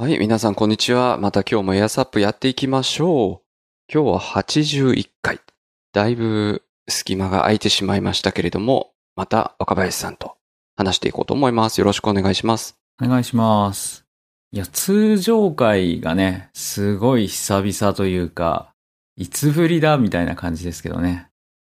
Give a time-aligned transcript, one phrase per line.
[0.00, 1.18] はい、皆さんこんにちは。
[1.18, 3.92] また今日もエアサップやっていきましょう。
[3.92, 5.40] 今日は81回。
[5.92, 10.36] だいぶ隙間が空いてしまいましたけれども、また若林さんと
[10.76, 11.78] 話していこうと思います。
[11.78, 12.78] よろしくお願いします。
[13.02, 14.04] お願いします。
[14.52, 18.72] いや、通常回がね、すごい久々というか、
[19.16, 21.26] いつぶりだみたいな感じですけどね。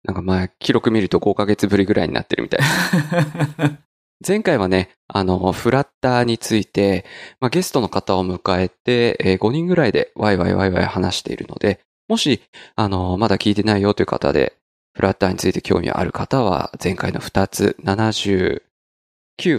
[0.03, 2.59] なんかまあ、記録見ると5ヶ月ぶりぐらいになってるみたい
[4.27, 7.05] 前回はね、あの、フラッターについて、
[7.39, 12.41] まあ、ゲストの方を迎えて、えー、5人ぐらいでワイワイワイワイ話しているので、もし、
[12.75, 14.57] あの、まだ聞いてないよという方で、
[14.93, 18.61] フラッターについて興味ある方は、前回の2つ、79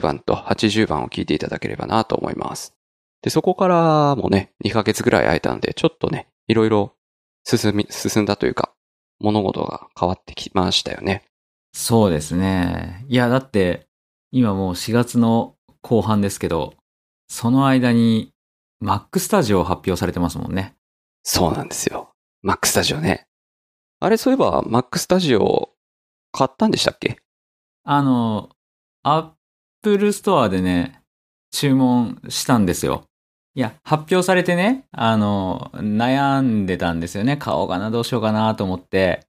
[0.00, 2.74] 番と80番を聞いていただければなと思います。
[3.22, 6.94] で、そこからもね、2ヶ月ぐらい空いたので、ちょっとね、いろいろ
[7.44, 8.72] 進み、進んだというか、
[9.20, 11.24] 物事が変わってきましたよね。
[11.72, 13.04] そうですね。
[13.08, 13.86] いや、だって、
[14.30, 16.74] 今もう4月の後半ですけど、
[17.28, 18.32] その間に
[18.82, 20.74] Mac Studio 発表されてますもんね。
[21.22, 22.10] そうなんですよ。
[22.44, 23.26] Mac Studio ね。
[24.00, 25.68] あれ、そういえば Mac Studio
[26.32, 27.18] 買ったんでしたっけ？
[27.84, 28.50] あの、
[29.02, 31.02] Apple Store でね、
[31.50, 33.04] 注文したんですよ。
[33.54, 37.38] いや、発表されてね、あの、悩んでたんですよね。
[37.38, 39.26] 買おうかな、どうしようかなと思って、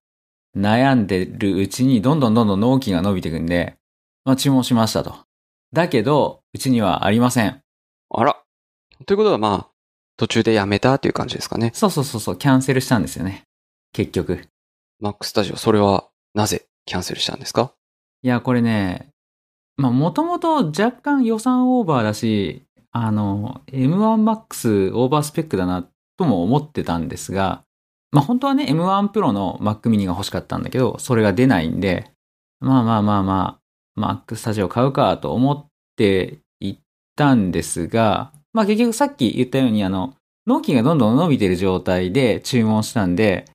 [0.56, 3.77] 悩んでるうちにどんどんどんどん納期が伸びていくんで、
[4.28, 5.16] まあ、注文しましたと。
[5.72, 7.61] だけど、うちにはありません。
[8.09, 8.36] あら。
[9.06, 9.67] ということはまあ、
[10.17, 11.72] 途中でやめたっていう感じですかね。
[11.73, 13.44] そうそうそうそう、キャンセルしたんですよね。
[13.94, 14.42] 結局。
[15.02, 17.72] Mac Studio、それはなぜキャンセルしたんですか？
[18.22, 19.08] いや、これね、
[19.78, 27.64] まあ、もともと若干予算オーバーだし、あの、M1Max オーバースペックだなとも思ってたんですが、
[28.11, 32.11] まあ、本当はね、M1 Pro の Mac mini が欲しかったんだけど、それが出ないんで、
[32.59, 33.59] まあまあまあまあ、
[33.98, 36.80] Mac Studio 買うかと思って行っ
[37.16, 40.14] たんですが、まあ結局さっき言ったようにあの、
[40.45, 43.45] 納期がどんどん伸びてる状態で注文したんで、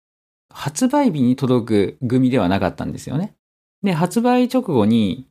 [0.52, 3.34] 発売日に届く組ではなかったんですよね。
[3.82, 5.26] で、発売直後に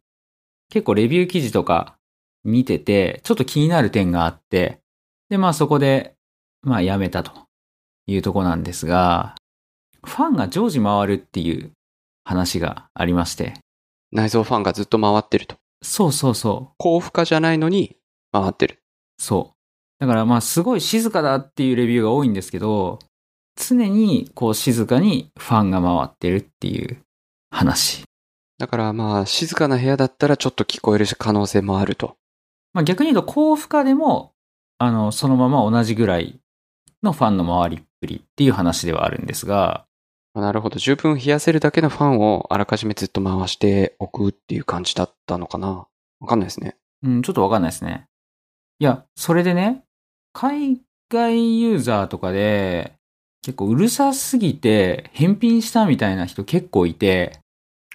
[0.70, 1.96] 結構レビュー記事とか
[2.44, 4.80] 見てて、ちょっと気になる点があって、
[5.30, 6.16] で、まあそこで、
[6.64, 7.32] まあやめたと
[8.08, 9.36] いうとこなんですが、
[10.04, 11.72] ファンが常時回るっていう
[12.24, 13.54] 話がありまして。
[14.12, 15.56] 内蔵ファンがずっと回ってると。
[15.82, 16.76] そうそうそう。
[16.78, 17.98] 高負荷じゃないのに
[18.32, 18.80] 回ってる。
[19.18, 19.56] そう。
[20.00, 23.00] だからまあすごい静かだっていうレビューが多いんですけど、
[23.56, 27.04] 常にこう静かにファンが回ってるっていう
[27.52, 28.04] 話。
[28.58, 32.16] だからまあ静かな部屋だったらちょっと聞こえる可能性もあると。
[32.74, 34.34] まあ逆に言うと高負荷でも、
[34.78, 36.40] あの、そのまま同じぐらい
[37.04, 39.86] のファンの回りっぷりっていう話ではあるんですが、
[40.34, 40.80] なるほど。
[40.80, 45.88] 十分冷やせるだけのファンをあらかじめずっと回しておくっていう感じだったのかな
[46.20, 46.78] わかんないですね。
[47.04, 48.06] うん、ちょっとわかんないですね。
[48.80, 49.84] いや、それでね、
[50.34, 52.94] 海外ユーザーとかで
[53.42, 57.40] 結構うるさすぎて返品したみたいな人結構いて。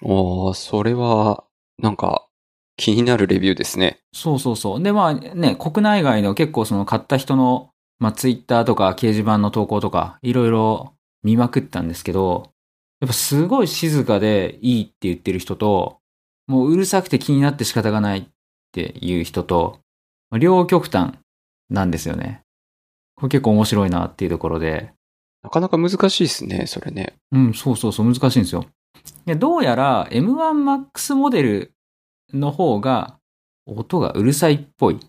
[0.03, 1.45] ああ、それは、
[1.79, 2.27] なんか、
[2.75, 3.99] 気になるレビューですね。
[4.13, 4.83] そうそうそう。
[4.83, 10.93] で、まあね、国内外の結構その買った人の、まあツイッターとか掲示板の投稿とか、いろいろ
[11.27, 12.53] 見まくったんですけど、
[13.01, 15.99] やっぱすごい静かでいいって言ってる人と、
[16.47, 18.25] もううるさくて気になって仕方がないっ
[18.71, 19.79] ていう人と、
[20.39, 21.15] 両極端
[21.69, 22.43] なんですよね。
[23.15, 24.93] これ結構面白いなっていうところで。
[25.43, 27.15] なかなか難しいですね、それね。
[27.33, 28.65] うん、そうそうそう、難しいんですよ。
[29.25, 31.73] でどうやら M1MAX モデル
[32.33, 33.19] の方が
[33.65, 34.99] 音がうるさいっぽい。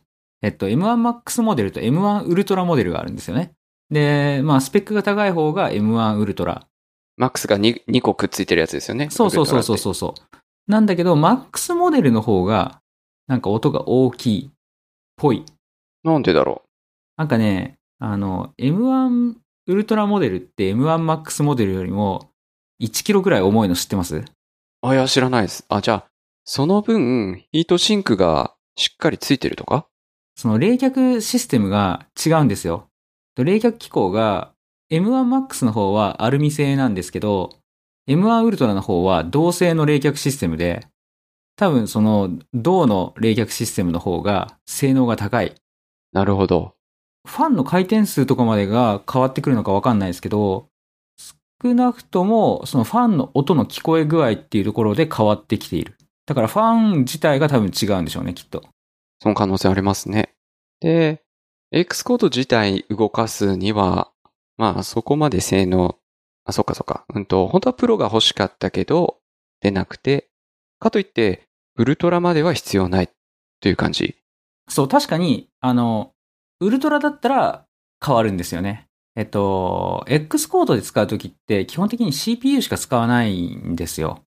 [0.43, 3.53] えっと、M1MAX モデルと M1 ウルトラモデルがあるんですよね。
[3.91, 6.67] で、まあ、スペックが高い方が M1 ウルトラ。
[7.17, 9.09] マックスが 2, 2個くっついてるやつですよね。
[9.11, 10.71] そうそうそうそうそう。
[10.71, 12.81] なんだけど、マックスモデルの方が、
[13.27, 14.51] なんか音が大きいっ
[15.17, 15.45] ぽい。
[16.05, 16.69] なんでだろう。
[17.17, 19.35] なんかね、あの、M1
[19.67, 22.31] ウルトラモデルって M1 マックスモデルよりも
[22.81, 24.25] 1キロくらい重いの知ってます？
[24.83, 25.65] あ、いや、知らないです。
[25.69, 26.05] あ、じゃあ、
[26.45, 29.87] その分、ヒートシンクがしっかりついてるとか？
[30.37, 32.87] その冷却システムが違うんですよ。
[33.45, 34.53] 冷却機構が
[34.91, 37.51] M1MAX の方はアルミ製なんですけど、
[38.09, 40.87] M1 ウルトラの方は銅製の冷却システムで、
[41.57, 45.55] 多分その銅の冷却システムの方が性能が高い。
[46.13, 46.75] なるほど。
[47.27, 50.69] ファンの回転数とかまでが変わってくるのかわかんないですけど、
[51.63, 55.97] 少なくともそのファンの音の聞こえ具合っていうところで変わってきている。
[56.25, 58.63] だからファン自体が多分違うんでしょうね、きっと。
[59.21, 60.35] その可能性ありますね。
[60.81, 61.23] で、
[61.71, 64.11] X コード自体動かすには、
[64.57, 65.99] まあそこまで性能、
[66.45, 67.05] あ、そっかそっか。
[67.15, 69.19] うんと、本当はプロが欲しかったけど、
[69.61, 70.31] 出なくて、
[70.79, 73.11] かといって、ウルトラまでは必要ない
[73.61, 74.17] という感じ。
[74.69, 76.13] そう、確かに、あの、
[76.61, 77.67] ウルトラだったら
[78.05, 78.87] 変わるんですよね。
[79.15, 84.23] えっと、X コードで使うときって基本的に CPU しか使わないんですよ。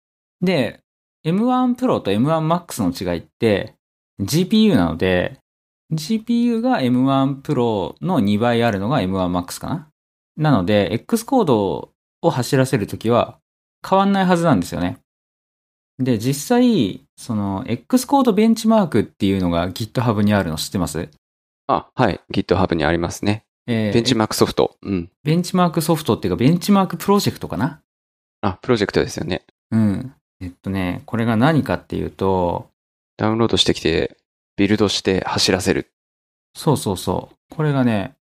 [0.41, 0.79] で、
[1.25, 3.75] M1 Pro と M1 Max の違いって
[4.21, 5.39] GPU なので、
[5.93, 9.89] GPU が M1 Pro の2倍あるのが M1 Max かな？
[10.35, 11.91] なので、X コード
[12.21, 13.39] を走らせるときは
[13.87, 14.97] 変わんないはずなんですよね。
[15.99, 21.09] で、実際、その X コードベンチマークっていうのが GitHub にあるの知ってます？
[21.67, 22.21] あ、はい。
[22.31, 23.45] GitHub にありますね。
[23.65, 24.75] えーベンチマークソフト。
[24.81, 25.09] うん。
[25.23, 27.81] ベンチマークソフトっていうか、ベンチマークプロジェクトかな？
[28.41, 29.43] あ、プロジェクトですよね。
[29.71, 30.13] うん。
[30.39, 32.69] えっとね、これが何かっていうと、
[33.17, 34.17] ダウンロードしてきて、
[34.57, 35.91] ビルドして走らせる。
[36.55, 37.55] そうそうそう。
[37.55, 38.15] これがね、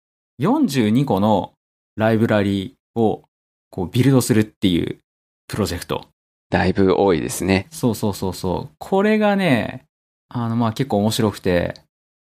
[0.41, 1.53] 42個の
[1.97, 3.25] ライブラリーを
[3.71, 4.99] こうビルドするっていう
[5.47, 6.07] プロジェクト。
[6.51, 7.67] だいぶ多いですね。
[7.71, 8.75] そうそうそうそう。
[8.79, 9.85] これがね、
[10.29, 11.75] あの、まあ結構面白くて、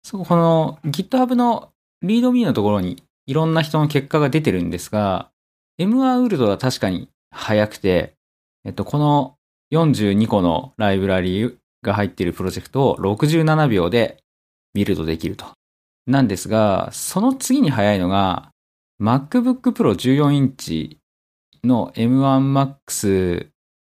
[0.03, 1.71] そこの GitHub の
[2.03, 5.31] README のところにいろんな人の結果が出てるんですが、
[5.79, 8.13] M1 ウルトは確かに速くて、
[8.65, 9.35] えっと、この
[9.73, 14.17] 42個のライブラリーが入っているプロジェクトを67秒で
[14.73, 15.45] ビルドできると。
[16.07, 18.51] なんですが、その次に速いのが
[19.01, 20.99] MacBook Pro 14インチ
[21.63, 23.49] の M1 Max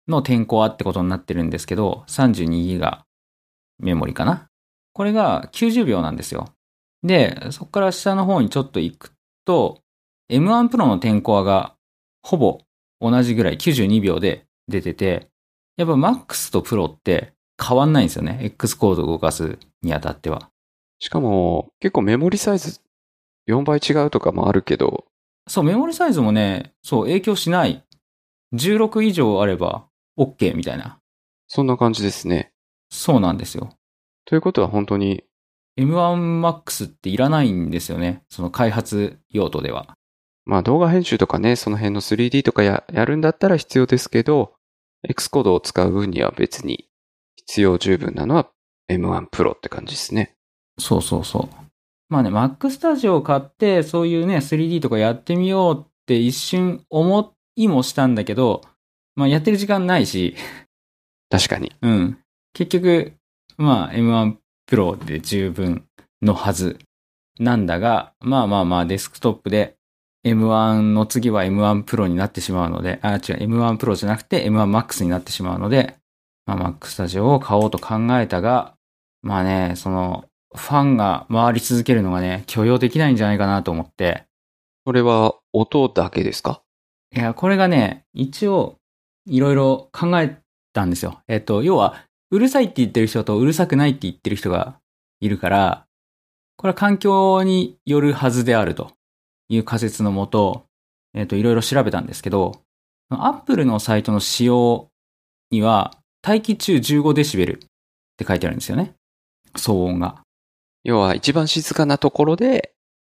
[0.07, 3.05] の転校ってことになってるんですけど、32ギガ
[3.79, 4.47] メモリかな。
[4.93, 6.49] これが90秒なんですよ。
[7.03, 9.11] で、そこから下の方にちょっと行く
[9.45, 9.81] と、
[10.31, 11.75] M1 Pro の転校が
[12.21, 12.61] ほぼ
[13.01, 15.27] 同じぐらい92秒で出てて、
[15.75, 18.39] やっぱ Max と Pro って変わんないんですよね。
[18.41, 20.50] X コードを動かすにあたっては。
[21.00, 22.79] しかも、結構メモリサイズ
[23.47, 25.05] 4倍違うとかもあるけど、
[25.47, 27.83] そう、メモリサイズもね、そう、影響しない。
[28.53, 31.00] 16以上あれば OK みたいな。
[31.47, 32.53] そんな感じですね。
[32.89, 33.75] そうなんですよ。
[34.25, 35.23] ということは本当に、
[35.77, 38.23] M1Max っていらないんですよね。
[38.29, 39.97] その開発用途では。
[40.45, 44.53] まあ動画編集とかね、その辺の 3D とかややるんだったら必要ですけど、
[45.09, 46.88] X コードを使う分には別に
[47.45, 48.49] 必要十分なのは
[48.89, 50.35] M1 Pro って感じですね。
[50.79, 51.63] そうそうそう。
[52.09, 58.61] まあね、Mac Studio を買って、そういうね、3D とかやってみようって一瞬思いもしたんだけど、
[59.15, 60.35] まあやってる時間ないし、
[61.29, 61.71] 確かに。
[61.81, 62.17] うん。
[62.53, 63.13] 結局、
[63.57, 64.35] まあ M1
[64.69, 65.85] Pro で十分
[66.21, 66.77] のはず
[67.39, 69.75] なんだが、まあまあまあデスクトップで
[70.25, 75.97] M1 の次は M1 Pro になってしまうので、あ、違う、M1 Pro じゃなくて M1 Max になってしまうので、
[76.45, 78.75] まあ Mac Studio を買おうと考えたが、
[79.21, 80.25] まあね、その、
[80.55, 84.25] ファンが回り続けるのがね、許容できないんじゃないかなと思って、
[84.85, 86.61] これは音だけですか？
[87.15, 88.77] いや、これがね、一応、
[89.25, 90.39] いろいろ考え
[90.73, 91.21] たんですよ。
[91.27, 91.95] えっと、要は、
[92.31, 94.79] うるさいって言ってる人とうるさくないって言ってる人が
[95.19, 95.85] いるから、
[96.57, 98.91] これは環境によるはずであると。
[99.49, 100.65] いう仮説のもと、
[101.13, 102.63] えっと、いろいろ調べたんですけど、
[103.09, 104.89] アップルのサイトの仕様
[105.51, 105.93] には、
[106.25, 107.57] 待機中15デシベルっ
[108.17, 108.93] て書いてあるんですよね。
[109.57, 110.21] 騒音が。
[110.83, 112.73] 要は一番静かなところで、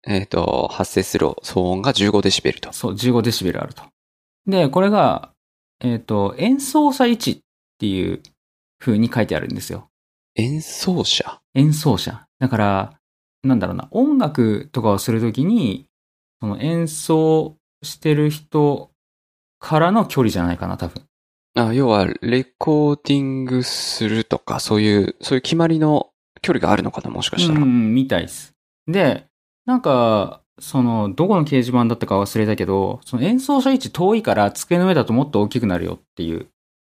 [0.07, 2.73] えっ、と、発生する騒音が15デシベルと。
[2.73, 3.83] そう、15デシベルあると。
[4.47, 5.31] で、これが、
[5.81, 7.37] えっ、と、演奏者位置っ
[7.79, 8.21] ていう
[8.79, 9.89] 風に書いてあるんですよ。
[10.35, 11.39] 演奏者？
[11.53, 12.25] 演奏者。
[12.39, 12.93] だから、
[13.43, 15.85] なんだろうな、音楽とかをするときに、
[16.41, 18.91] その演奏してる人
[19.59, 21.04] からの距離じゃないかな、多分。
[21.55, 26.09] あ、要は、レコーディングするとか、そういう、そういう決まりの
[26.41, 27.61] 距離があるのかな、もしかしたら。
[27.61, 28.53] うん、みたいです。
[28.87, 29.25] で、
[29.65, 36.47] なんか、その、どこの掲示板だったか忘れたけど、その演奏者位置遠いから机の上だともっと大きくなるよっていう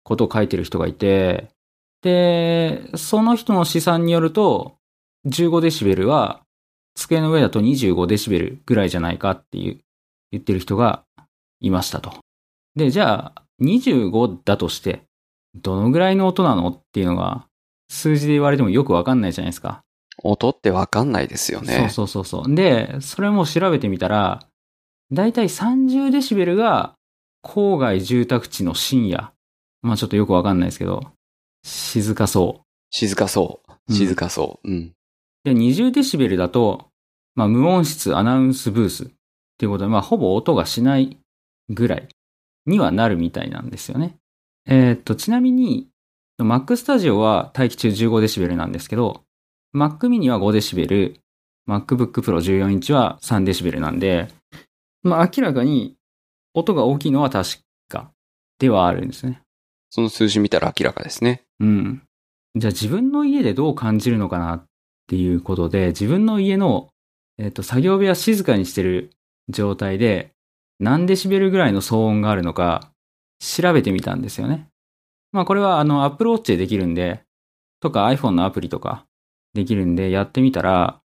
[0.05, 1.49] ことを書いてる人がいて、
[2.03, 4.77] で、その人の試算によると、
[5.27, 6.43] 15デシベルは
[6.95, 9.79] 机の上だと25デシベルぐらいじゃないかっていう
[10.33, 11.05] 言ってる人が
[11.61, 12.13] いましたと。
[12.77, 15.03] で、じゃあ25だとして
[15.55, 17.47] どのぐらいの音なのっていうのが
[17.89, 19.83] 数字で言われてもよくわかんないじゃないですか。
[20.23, 21.89] 音ってわかんないですよね。
[21.91, 22.55] そうそうそうそう。
[22.55, 24.47] で、それも調べてみたら、
[25.11, 26.95] だいたい30デシベルが
[27.45, 29.33] 郊外住宅地の深夜。
[29.83, 31.13] まあちょっとよくわかんないですけど、
[31.65, 32.67] 静かそう。
[32.91, 33.73] 静かそう。
[33.89, 34.71] うん静かそう。
[34.71, 34.93] うん。
[35.45, 36.87] で、20デシベルだと、
[37.35, 39.07] まあ、無音室アナウンスブースっ
[39.59, 41.19] ていうことで、まあ、ほぼ音がしない
[41.69, 42.09] ぐらい
[42.67, 44.17] にはなるみたいなんですよね。
[44.67, 45.89] えーっと、ちなみに、
[46.39, 49.23] Mac Studio は待機中15デシベルなんですけど、
[49.75, 51.17] Mac mini は5デシベル、
[51.69, 54.29] MacBook Pro 14インチは3デシベルなんで、
[55.03, 55.97] まあ、明らかに
[56.55, 58.11] 音が大きいのは確か
[58.59, 59.43] ではあるんですね。
[59.91, 61.43] その数字見たら明らかですね。
[61.61, 62.03] うん。
[62.57, 64.65] じゃあ自分の家でどう感じるのかなっ
[65.07, 66.93] ていうことで、自分の家の
[67.39, 69.11] えっ、と、作業部屋静かにしてる
[69.49, 70.33] 状態で、
[70.83, 72.91] 何デシベルぐらいの騒音があるのか、
[73.39, 74.67] 調べてみたんですよね。
[75.31, 77.23] まあこれはあの Apple Watch でできるんで、
[77.81, 79.07] とか iPhone のアプリとか
[79.55, 81.01] できるんでやってみたら、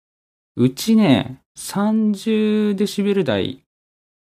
[0.57, 3.65] うちね、30デシベル台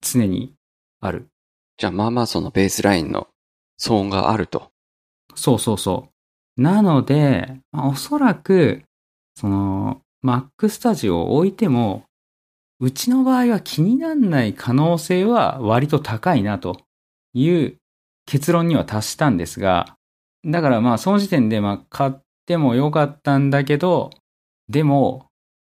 [0.01, 0.55] 常に
[1.01, 1.29] ある。
[1.77, 3.29] じゃあまあまあそのベースラインの
[3.79, 4.71] 騒音があると。
[5.35, 6.09] そうそうそ
[6.57, 6.63] う。
[6.63, 8.85] なので、まあおそらく、
[9.37, 12.05] その、Mac Studio を置いても、
[12.83, 16.81] うちの場合は気にならない可能性は割と高いなと
[17.33, 17.77] いう
[18.27, 19.95] 結論には達したんですが、
[20.45, 22.13] だからまあその時点でまあ買っ
[22.45, 24.11] てもよかったんだけど、
[24.69, 25.29] でも、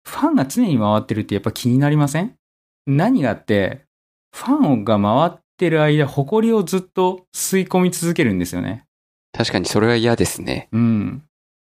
[0.04, 2.36] ファンが常に回ってるってやっぱ気になりません？
[2.86, 3.86] 何があって、
[4.36, 8.84] ファンが回ってる間、埃をずっと吸い込み続けるんですよね。
[9.32, 10.68] 確かにそれは嫌ですね。
[10.74, 11.24] うん。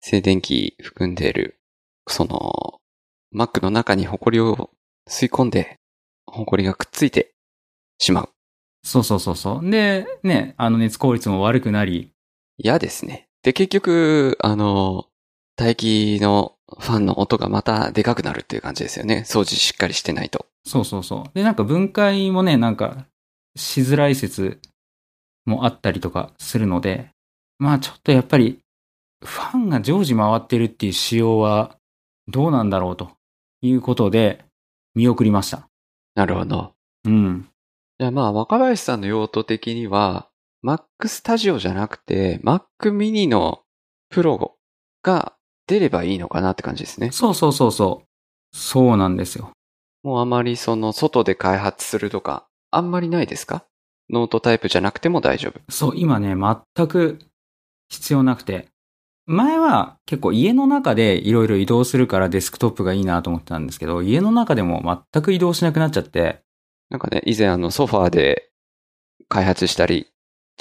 [0.00, 1.58] 静電気含んでいる、
[2.06, 2.78] その、
[3.34, 4.70] Mac の中にホコリを
[5.08, 5.78] 吸い込んで、
[6.26, 7.34] ホコリがくっついて
[7.98, 8.28] しまう。
[8.82, 9.70] そうそうそうそう。
[9.70, 12.12] で、ね、あの熱効率も悪くなり、
[12.58, 13.28] 嫌ですね。
[13.42, 15.06] で、結局、あの、
[15.58, 19.24] 待機のファンの音がまたでかくなるっていう感じですよね。
[19.26, 20.46] 掃除しっかりしてないと。
[20.64, 21.30] そうそうそう。
[21.34, 23.06] で、なんか分解もね、なんか
[23.56, 24.60] しづらい説
[25.44, 27.10] もあったりとかするので、
[27.58, 28.60] まあちょっとやっぱり、
[29.24, 31.76] ファンが常時回ってるっていう仕様は
[32.28, 33.12] どうなんだろうと
[33.62, 34.44] いうことで
[34.94, 35.68] 見送りました。
[36.14, 36.74] なるほど。
[37.04, 37.48] うん。
[37.98, 40.28] じゃあまあ、若林さんの用途的には、
[40.64, 43.62] Mac Studio じゃなくて、Mac mini の
[44.12, 44.52] Pro
[45.02, 45.34] が
[45.66, 47.10] 出ればいいのかなって感じですね。
[47.12, 48.56] そうそうそうそう。
[48.56, 49.50] そうなんですよ。
[50.02, 53.64] もうあまりその外で開発するとか、あんまりないですか？
[54.10, 55.60] ノートタイプじゃなくても大丈夫。
[55.70, 57.18] そう、今ね、全く
[57.88, 58.68] 必要なくて。
[59.26, 66.42] 前は結構家の中でいろいろ移動するからデスクトップがいいなと思ってたんですけど、家の中でも全く移動しなくなっちゃって、
[66.90, 68.50] なんかね、以前あのソファーで
[69.28, 70.08] 開発したり、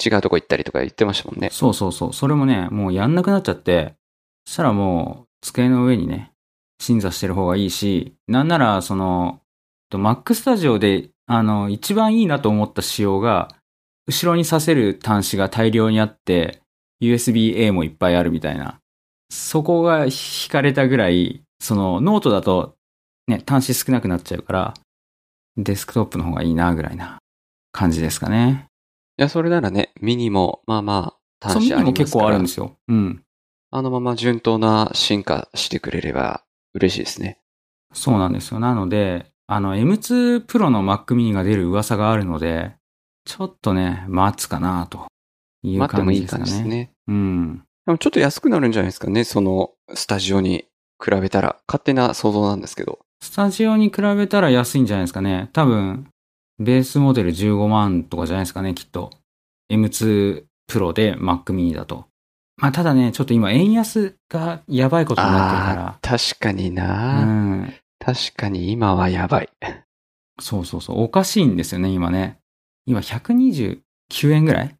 [0.04, 1.50] 違うとこ行ったりとか言ってましたもんね。
[1.52, 2.12] そうそうそう。
[2.12, 3.94] それもね、もうやんなくなっちゃって、
[4.46, 6.32] そしたらもう机の上にね、
[6.78, 9.40] 鎮座してる方がいいし、なんならその、
[9.90, 13.48] と Mac Studio で、あの、一番いいなと思った仕様が、
[14.06, 16.63] 後ろに挿せる端子が大量にあって、
[17.12, 18.80] USB-A もいっぱいあるみたいな。
[19.30, 22.76] そこが惹かれたぐらい、そのノートだと
[23.26, 24.74] ね、端子少なくなっちゃうから、
[25.56, 27.18] デスクトップの方がいいなぐらいな
[27.72, 28.66] 感じですかね。
[29.18, 32.76] いや、それならね、ミニも、まあまあ、端子ありミニも結ますから構あるんですよ。
[32.88, 33.22] うん。
[33.70, 36.44] あのまま順当な進化してくれれば
[36.74, 37.38] 嬉しいですね。
[37.92, 38.60] そうなんですよ。
[38.60, 42.76] なので、あの M2 Pro の Mac mini が出る噂があるので、
[43.24, 45.06] ちょっとね、待つかなと
[45.64, 46.76] いう待ってもいい感じですかね。
[46.76, 46.90] ね。
[47.08, 47.62] うん。
[47.86, 50.66] でもちょっと安くなるんじゃないですかね、そのスタジオに
[51.02, 51.56] 比べたら。
[51.66, 53.00] 勝手な想像なんですけど。
[53.20, 55.48] スタジオに比べたら安いんじゃないですかね。
[55.52, 56.08] 多分、
[56.58, 59.10] ベースモデル15万とかじゃないですかね、きっと。
[59.72, 62.06] M2 Pro で Mac mini だと。
[62.56, 66.84] まあ、ただね、ちょっと今、円安がやばいことになってるかあー確かにら。
[66.86, 67.74] な、うん。
[67.98, 69.48] 確かに今はやばい。
[70.40, 71.02] そうそうそう。
[71.02, 72.38] おかしいんですよね、今ね。
[72.86, 73.80] 今、129
[74.30, 74.76] 円ぐらい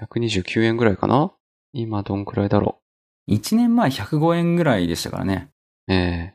[0.00, 1.32] 129円ぐらいかな？
[1.72, 2.80] 今どんくらいだろ
[3.28, 5.50] ?1 年前105円ぐらいでしたからね。
[5.88, 5.92] う。
[5.92, 5.96] え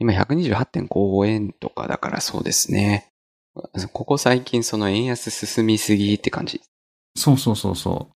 [0.00, 3.08] 今128.5円とかだからそうですね。
[3.92, 6.60] ここ最近その円安進みすぎって感じ。
[7.16, 8.14] そうそうそうそう。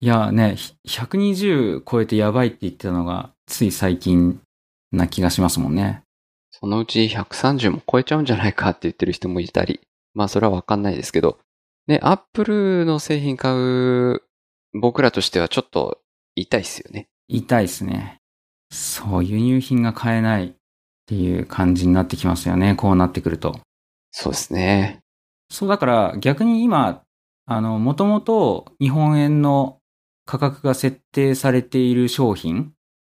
[0.00, 4.40] いやね、ひ120超えてやばいって言ってたのが、つい最近
[4.92, 6.02] な気がしますもんね。
[6.52, 9.80] そのうち130も超えちゃうんじゃないかって言ってる人もいたり。
[10.14, 11.38] まあそれはわかんないですけど。
[11.88, 14.22] ね、アップルの製品買う
[14.80, 16.00] 僕らとしてはちょっと
[16.34, 17.08] 痛いっすよね。
[17.28, 18.20] 痛いですね。
[18.70, 20.52] そう、輸入品が買えないっ
[21.06, 22.74] ていう感じになってきますよね。
[22.74, 23.60] こうなってくると。
[24.10, 25.00] そうですね。
[25.50, 27.02] そう、だから逆に今、
[27.46, 29.78] あの、もともと日本円の
[30.24, 32.72] 価格が設定されている商品、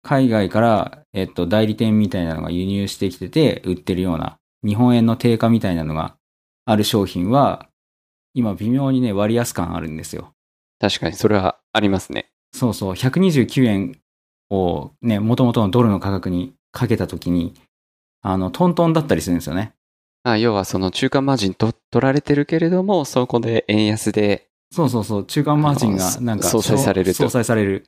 [0.02, 6.16] 海外から、えっと、代理店みたいなのが輸入してきてて、売ってるような、日本円の定価みたいなのが
[6.64, 7.68] ある商品は、
[8.34, 10.32] 今微妙にね、割安感あるんですよ。
[10.80, 12.30] 確かにそれはありますね。
[12.52, 13.98] そうそう、129円
[14.50, 17.54] をね、元々のドルの価格にかけたときに、
[18.22, 19.72] あの、トントンだったりするんですよね。
[20.24, 27.84] あ要はその中間マージンと取られてるけれども、そこで円安で、そうそうそう、中間マージンがなんか、相殺されると相殺される。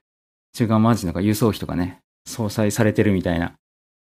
[0.54, 3.54] 中間マージンとか輸送費とかね、相殺されてるみたいな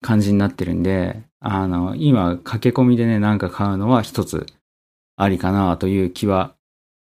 [0.02, 4.48] 感じになってるんで、あの、今、駆け込みでね、なんか買うのは一つ
[5.16, 6.56] ありかなという気は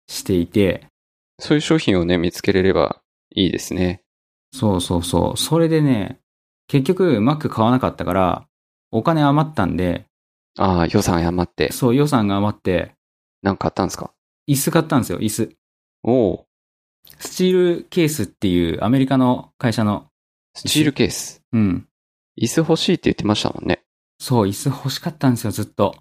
[0.08, 0.88] していて、
[1.40, 3.02] そういう商品をね、見つけれれば
[3.36, 4.04] いいですね。
[4.54, 5.38] そうそうそう。
[5.38, 6.20] それでね、
[6.68, 8.48] 結局 Mac 買わなかったから、
[8.92, 10.06] お金余ったんで、
[10.58, 11.72] ああ、予算余って。
[11.72, 12.94] そう、予算が余って、
[13.42, 14.14] なんか買ったんですか？
[14.48, 15.56] 椅子買ったんですよ、椅子。
[16.04, 16.46] おお
[17.20, 20.08] スチールケースっていうアメリカの会社の、
[20.56, 21.42] スチールケース？
[21.52, 21.88] うん。
[22.40, 23.84] 椅子欲しいって言ってましたもんね。
[24.20, 25.96] そう、椅子欲しかったんですよ、ずっと。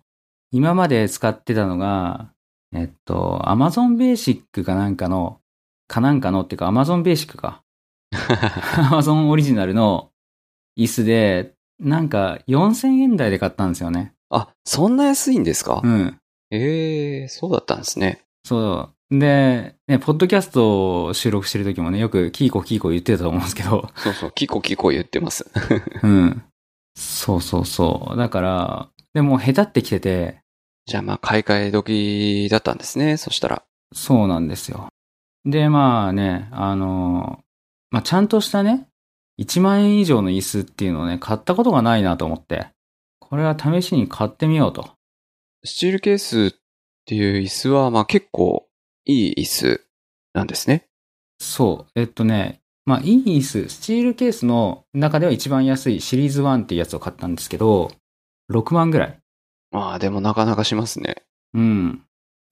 [0.50, 2.32] 今まで使ってたのが、
[2.72, 5.40] えっと、Amazon Basic かなんかの、
[5.88, 7.62] かなんかのっていうか Amazon Basic か。
[8.12, 10.10] Amazon オリジナルの
[10.78, 14.14] 椅子で、なんか4000円台で買ったんですよね。
[14.30, 16.18] あ、そんな安いんですか、うん。
[16.50, 18.24] ええそうだったんですね。
[18.44, 19.18] そう。
[19.18, 25.50] で、ね、ポッドキャストを収録してる時もね、よくキーコキーコ言ってたと思うんですけど、そうそう、キコキコ言ってます。
[26.02, 26.42] うん。
[26.96, 28.16] そうそうそう。
[28.16, 30.41] だから、でも下手ってきてて、
[30.86, 33.16] じゃあまあ、買い替え時だったんですね。
[33.16, 33.62] そしたら。
[33.94, 34.88] そうなんですよ。
[35.44, 37.40] で、まあね、あの、
[37.90, 38.88] まあちゃんとしたね、
[39.40, 42.68] 1万円以上の椅子っていうのをね、買ったことがないなと思って、
[43.20, 44.90] これは試しに買ってみようと。
[45.64, 46.58] スチールケースっ
[47.06, 48.66] ていう椅子は、まあ結構
[49.04, 49.84] いい椅子
[50.34, 50.86] なんですね。
[51.38, 52.00] そう。
[52.00, 57.90] えっとね、まあいい椅子、スチールケースの中では一番安いシリーズ1っていうやつを買ったんですけど、
[58.50, 59.21] 6万ぐらい。
[59.72, 61.16] まあでもなかなかしますね。
[61.54, 62.02] うん。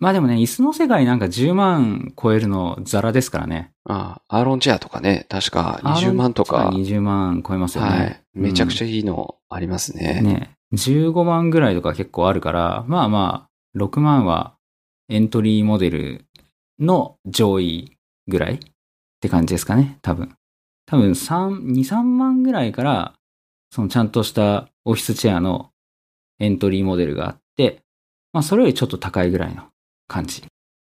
[0.00, 3.72] まあでもね、椅子の世界なんか10万超えるのザラですからね。
[3.84, 6.70] ああ、アーロンチェアとかね、確か20万とか。
[6.72, 7.90] 20万超えますよね。
[7.90, 8.22] はい。
[8.32, 10.22] めちゃくちゃゃいいのありますね。
[10.22, 10.50] ね。
[10.72, 14.54] 15万ぐらいとか結構あるから、まあまあ、6万は
[15.10, 16.24] エントリーモデル
[16.78, 17.96] の上位
[18.26, 18.58] ぐらいっ
[19.20, 20.34] て感じですかね、多分。
[20.86, 23.14] 多分3、2、3万ぐらいから、
[23.70, 25.69] そのちゃんとしたオフィスチェアの
[26.40, 27.80] エントリーモデルがあって、
[28.32, 29.64] まあそれよりちょっと高いぐらいの
[30.08, 30.42] 感じ。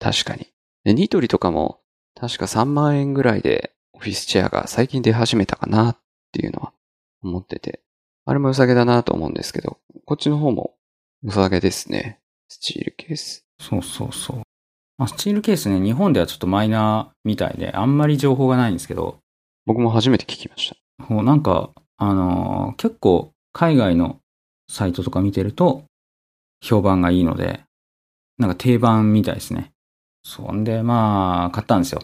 [0.00, 0.48] 確かに。
[0.84, 1.80] でニトリとかも、
[2.14, 5.98] 確か3万円ぐらいでオフィスチェアが最近出始めたかなっ
[6.32, 6.72] ていうのは
[7.22, 7.80] 思ってて。
[8.26, 10.74] あれも良さげだなと思うんですけど、こっちの方も
[11.22, 12.20] 良さげですね。
[12.48, 13.44] スチールケース。
[13.60, 14.36] そうそうそう。
[14.96, 19.18] まあ、スチールケースね、日本ではちょっとマイナーみたいで、あんまり情報がないんですけど、
[19.66, 21.04] 僕も初めて聞きました。
[21.06, 24.20] もうなんか、あのー結構海外の
[24.68, 25.84] サイトとか見てると、
[26.62, 27.60] 評判がいいので、
[28.38, 29.72] なんか定番みたいですね。
[30.22, 32.00] そんで、まあ、買ったんですよ。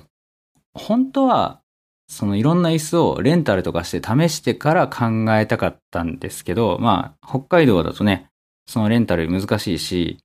[0.74, 1.60] 本当は、
[2.08, 5.06] そのいろんな椅子をレンタルとかして試してから考
[5.38, 8.28] えたかったんですけど、まあ、北海道だとね、
[8.66, 10.18] そのレンタル難しいし、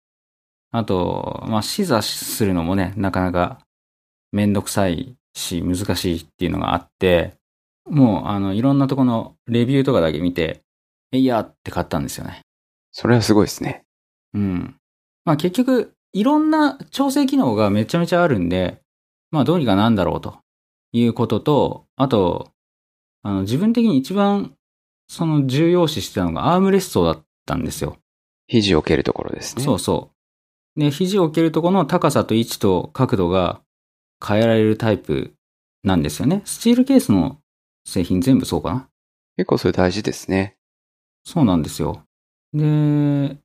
[0.72, 3.60] あと、まあ、視座するのもね、なかなか
[4.32, 7.36] めんどくさいし、難しいっていうのがあって、
[7.90, 10.65] もう、あの、いろんなとこのレビューとかだけ見て、
[11.16, 12.42] えいやって買ったんですよね。
[12.92, 13.84] それはすごいですね。
[14.34, 14.76] うん。
[15.26, 18.82] まあ結局、いろんな調整機能がめちゃめちゃあるんで、
[19.32, 20.40] まあどうにかなんだろうと
[20.92, 22.52] いうことと、あと、
[23.24, 24.54] あの、自分的に一番、
[25.08, 27.98] その重要視してたのがアームレストだったんですよ。
[28.48, 29.64] 肘を蹴るところですね。
[29.64, 30.12] そうそ
[30.76, 30.80] う。
[30.80, 33.62] で、肘を置けるところの高さと位置と角度が
[34.26, 35.34] 変えられるタイプ
[35.84, 36.42] なんですよね。
[36.46, 37.40] スチールケースの
[37.86, 38.90] 製品全部そうかな。
[39.38, 40.55] 結構それ大事ですね。
[41.26, 42.04] そうなんですよ。
[42.54, 43.38] で、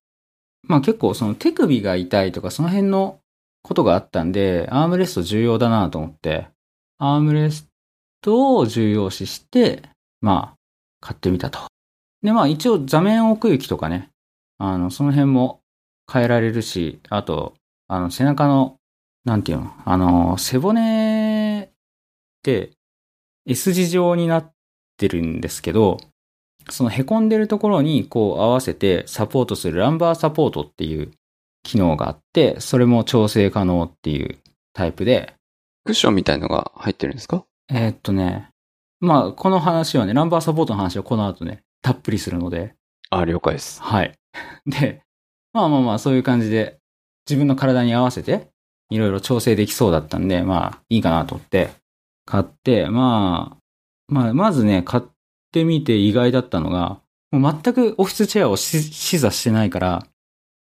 [0.62, 3.18] まあ結構その手首が痛いとかその辺の
[3.62, 6.48] ことがあったんで、アームレスト重要だなと思って、
[6.98, 7.68] アームレス
[8.20, 9.82] トを重要視して、
[10.20, 10.56] まあ、
[11.00, 11.60] 買ってみたと。
[12.22, 14.10] で、まあ一応座面奥行きとかね、
[14.58, 15.60] あの、その辺も
[16.10, 17.54] 変えられるし、あと、
[17.88, 18.76] あの、背中の、
[19.24, 21.68] なんていうの、あの、背骨っ
[22.42, 22.72] て
[23.46, 24.52] S 字状になっ
[24.96, 25.98] てるんですけど、
[26.68, 31.10] その凹んでるところにこう合わせてサポートするランバーサポートっていう
[31.62, 34.38] 機能があって、それも調整可能っていう
[34.72, 35.34] タイプで、
[35.84, 37.44] クッションみたいのが入ってるんですか？
[37.70, 38.50] えーっとね、
[39.00, 42.74] まあこの話はね、ランバーサポートの話はこの後ね、たっぷりするので、
[43.10, 43.82] あ、了解です。
[43.82, 44.12] はい。
[44.66, 45.02] で、
[45.52, 46.78] まあまあまあそういう感じで
[47.28, 48.48] 自分の体に合わせて
[48.90, 51.70] いろいろ調整できそうだったんで、まあいいかなと思って
[52.26, 53.56] 買って、まあ、
[54.08, 55.02] まあまずね、買っ
[55.52, 60.06] てみて意外だったのが、もう全くオフィスチェアをし視座してないから、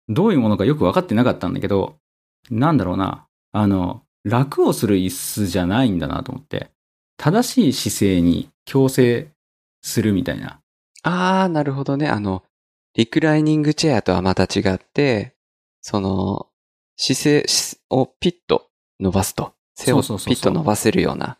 [0.08, 1.96] どういうものかよく分かってなかったんだけど、
[2.50, 6.70] なんだろうな、あの、楽をする椅子じゃないんだなと思って、
[7.16, 9.30] 正しい姿勢に強制
[9.82, 10.60] するみたいな。
[11.02, 12.08] あー、なるほどね。
[12.08, 12.42] あの、
[12.94, 15.34] リクライニングチェアとはまた違って、
[15.80, 16.48] その、
[16.96, 19.54] 姿勢しをピッと伸ばすと。
[19.74, 21.38] 背をピッと伸ばせるような、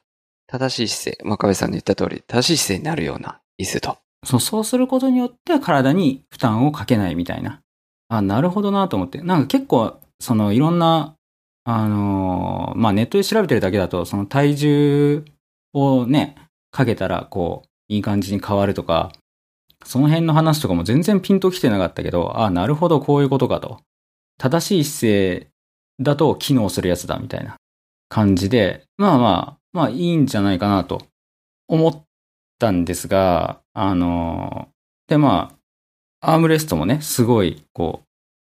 [0.50, 3.98] 正しい姿勢、真壁さんの言った通り、正しい姿勢になるような椅子と。
[4.26, 7.60] そう、そうすることによって体に負担をかけないみたいな。
[8.08, 9.22] あ、なるほどなと思って。
[9.22, 11.14] なんか結構、そのいろんな、
[11.62, 15.24] あのーまあ、ネットで調べてるだけだと、その体重
[15.72, 16.34] をね、
[16.72, 19.12] かけたら、こう、いい感じに変わるとか、
[19.84, 23.80] その辺の話とかも全然ピンときてなかったけど、あなるほどこういうことかと。
[24.36, 25.50] 正しい姿勢
[26.00, 27.56] だと機能するやつだみたいな
[28.08, 31.02] 感じで、まあまあ、まあいいんじゃないかなと
[31.68, 32.04] 思っ
[32.58, 34.68] たんですが、あの、
[35.08, 35.56] でま
[36.20, 38.02] あ、アームレストもね、すごい、こ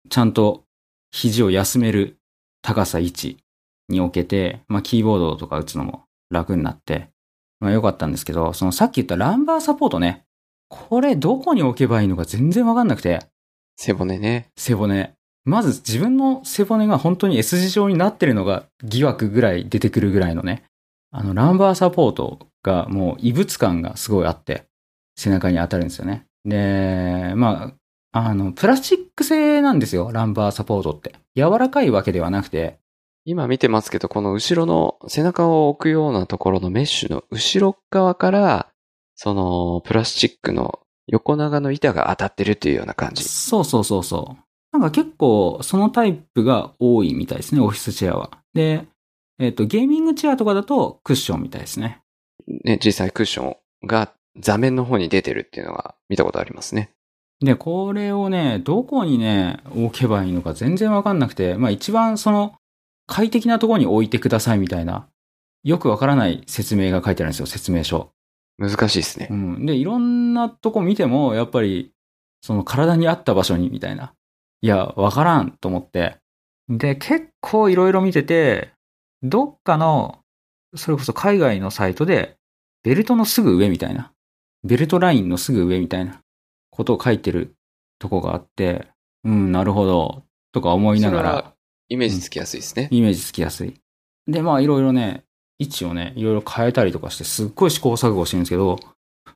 [0.06, 0.64] う、ちゃんと
[1.12, 2.18] 肘を休める
[2.62, 3.38] 高さ位置
[3.90, 7.10] に置けて、まあキーボードとか打つのも楽になって、
[7.60, 10.24] まあ良かったんですけど、そのさっき言ったランバーサポートね、
[10.70, 13.20] これどこに置けばいいのか全然わかんなくて。
[13.78, 14.50] 背骨ね。
[14.58, 15.14] 背骨。
[15.46, 20.64] まず自分の背骨が本当に S 字状になってるのが疑惑ぐらい出てくるぐらいのね。
[21.16, 24.66] あの、ランバーサポートがもう異物感がすごいあって、
[25.16, 26.26] 背中に当たるんですよね。
[26.44, 27.76] で、ま
[28.12, 31.14] あ、あの、プラスチック製なんですよ、ランバーサポートって。
[31.36, 32.80] 柔らかいわけではなくて。
[33.26, 38.68] 今見てますけど、この後ろの背中を置くようなところのメッシュの後ろ側から、
[39.16, 43.24] その、プラスチックの横長の板が当たってるっていうような感じ。
[43.24, 44.44] そうそうそうそう。
[44.74, 48.32] なんか結構そのタイプが多いみたいですね、オフィスチェアは。
[48.54, 48.88] で、
[49.40, 52.02] えっ、ー、と、ゲーミングチェアとかだとクッションみたいですね。
[52.48, 56.92] ね、実際クッションが座面の方に出てるっていうのが見たことありますね。
[57.40, 62.56] で、これをね、どこにね、置けばいいのか全然わかんなくて、まあ一番その
[63.08, 65.08] 快適なところに置いてくださいみたいな、
[65.64, 68.12] よくわからない説明が書いてあるんですよ、説明書。
[68.58, 69.28] 難しいですね。
[69.32, 69.66] うん。
[69.66, 71.92] で、いろんなとこ見ても、やっぱり、
[72.42, 74.14] その体に合った場所にみたいな。
[74.62, 76.18] いや、わからんと思って。
[76.70, 78.73] で、結構いろいろ見てて、
[79.24, 80.20] どっかの、
[80.76, 82.38] それこそ海外のサイトで、
[82.84, 84.12] ベルトのすぐ上みたいな。
[84.64, 86.22] ベルトラインのすぐ上みたいな
[86.70, 87.56] ことを書いてる
[88.00, 88.88] とこがあって、
[89.24, 91.54] うん、なるほど、とか思いながら。
[91.90, 93.76] イメージつきやすいですね、うん、イメージつきやすい。
[94.28, 95.26] で、まあいろいろね、
[95.60, 98.80] 位置をね、いろいろ変えたりとかして、すっごい試行錯誤してるんですけど、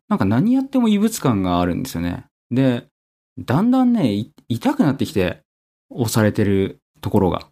[0.09, 2.25] なんか何やっても異物感があるんですよね。
[2.51, 2.87] で、
[3.37, 5.41] だんだんね、痛くなってきて、
[5.89, 7.47] 押されてるところが。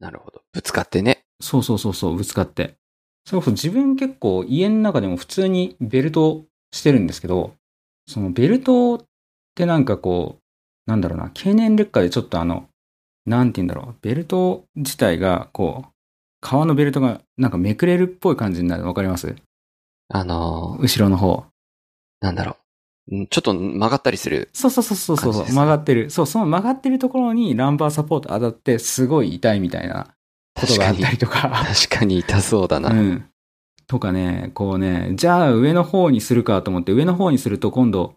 [0.00, 0.42] なるほど。
[0.52, 1.24] ぶつかってね。
[1.40, 2.74] そうそうそうそう、ぶつかって。
[3.24, 7.54] それこそ自分結構家の中でも普通にベルトしてるんですけど、
[8.06, 9.00] そのベルトっ
[9.54, 12.66] てなんかこう、なんだろうな、経年劣化でちょっとあの、
[13.26, 15.90] なんて言うんだろう、ベルト自体がこう、
[16.40, 19.36] 革のベルトがなんかめくれるっぽい感じになるのわかります？
[20.08, 21.44] あのー、後ろの方。
[22.20, 22.56] なんだろ
[23.12, 23.26] う。
[23.28, 26.10] ちょっと曲がったりする、そうそうそうそうそう、曲がってる。
[26.10, 30.14] そう、その曲がってるところにランバーサポート当たってすごい痛いみたいな
[30.60, 31.64] ことがあったりとか。
[31.66, 32.90] 確かに痛そうだな。
[32.90, 33.24] うん。
[33.86, 38.14] とかね、こうね、じゃあ上の方にするかと思って上の方にすると今度、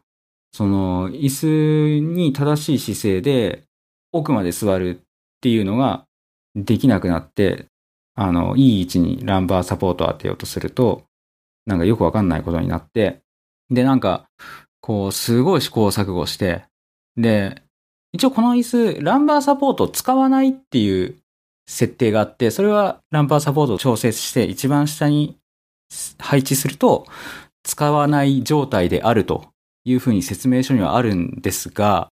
[0.51, 3.63] その椅子に正しい姿勢で
[4.11, 5.03] 奥まで座るっ
[5.41, 6.05] ていうのが
[6.55, 7.65] できなくなって、
[8.15, 11.05] あの、いい位置にランバーサポートを当てようとすると、
[11.65, 13.21] なんかよくわかんないことになって、
[13.71, 14.27] で、なんか、
[14.81, 16.65] こう、すごい試行錯誤して、
[17.17, 17.63] で、
[18.11, 18.63] 一応この椅
[18.95, 21.15] 子、ランバーサポートを使わないっていう
[21.67, 25.37] 設定があって、それはランバーサポートを調整して一番下に
[26.19, 27.05] 配置すると、
[27.63, 29.45] 使わない状態であると
[29.85, 32.09] いうふうに説明書にはあるんですが、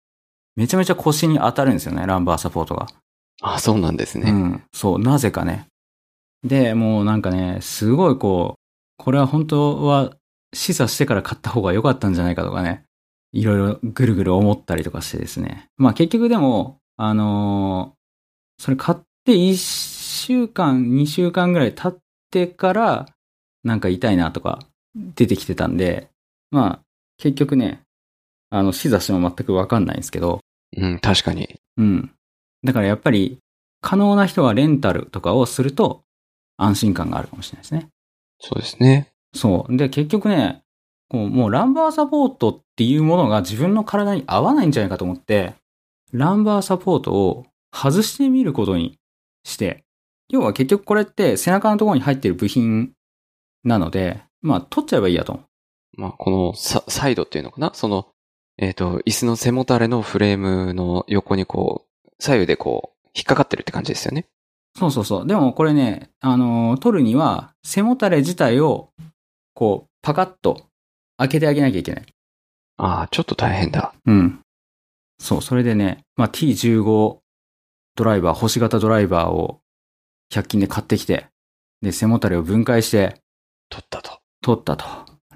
[0.56, 2.86] めちゃめちゃ腰に当たるんですよね、ランバーサポートが。
[3.40, 4.30] あ、そうなんですね。
[4.30, 4.62] うん。
[4.72, 5.66] そう、なぜかね。
[6.42, 10.12] で、もうなんかね、すごいこう、これは本当は
[10.52, 12.84] 示唆してから買った方が良かったんじゃないかとかね、
[13.32, 15.68] いろいろぐるぐる思ったりとかしてですね。
[15.76, 19.56] まあ結局でも、あのー、それ買って1
[20.26, 21.98] 週間、2週間ぐらい経っ
[22.30, 23.06] てから、
[23.62, 24.60] なんか痛いなとか
[24.94, 26.08] 出てきてたんで、
[26.50, 26.80] まあ
[27.18, 27.82] 結局ね、
[28.48, 30.40] あの、示唆しても全くわかんないんですけど。
[30.76, 31.60] うん、確かに。
[31.76, 32.10] うん。
[32.64, 33.38] だからやっぱり、
[33.82, 36.02] 可能な人はレンタルとかをすると、
[36.56, 37.88] 安心感があるかもしれないですね。
[38.40, 39.08] そうですね。
[39.34, 39.76] そう。
[39.76, 40.62] で、結局ね、
[41.10, 45.54] こうもうランバーサポートっていうものが自分の体に合わないんじゃないかと思って、
[46.12, 48.97] ランバーサポートを外してみることに
[49.48, 49.84] して、
[50.28, 52.92] 要は結局これって背中のところに入ってる部品
[53.64, 55.40] なので、まあ取っちゃえばいいやと。
[55.96, 57.72] まあこのササイドっていうのかな？
[57.74, 58.08] その、
[58.58, 64.26] えっ、ー、と、椅子の背もたれのフレームの横にこう、左右でこう、引っかかってるって感じですよね。
[64.76, 65.26] そうそうそう。
[65.26, 68.90] でもこれね、あのー、取るには、背もたれ自体を、
[69.54, 70.66] こう、パカッと
[71.16, 72.06] 開けてあげなきゃいけない。
[72.76, 73.94] ああ、ちょっと大変だ。
[74.06, 74.40] うん。
[75.20, 77.18] そう、それでね、まあ、T15
[77.98, 79.60] ドライバー、星型ドライバーを
[80.32, 81.26] 100均で買ってきて、
[81.82, 83.20] で、背もたれを分解して、
[83.68, 84.20] 取ったと。
[84.40, 84.84] 取ったと。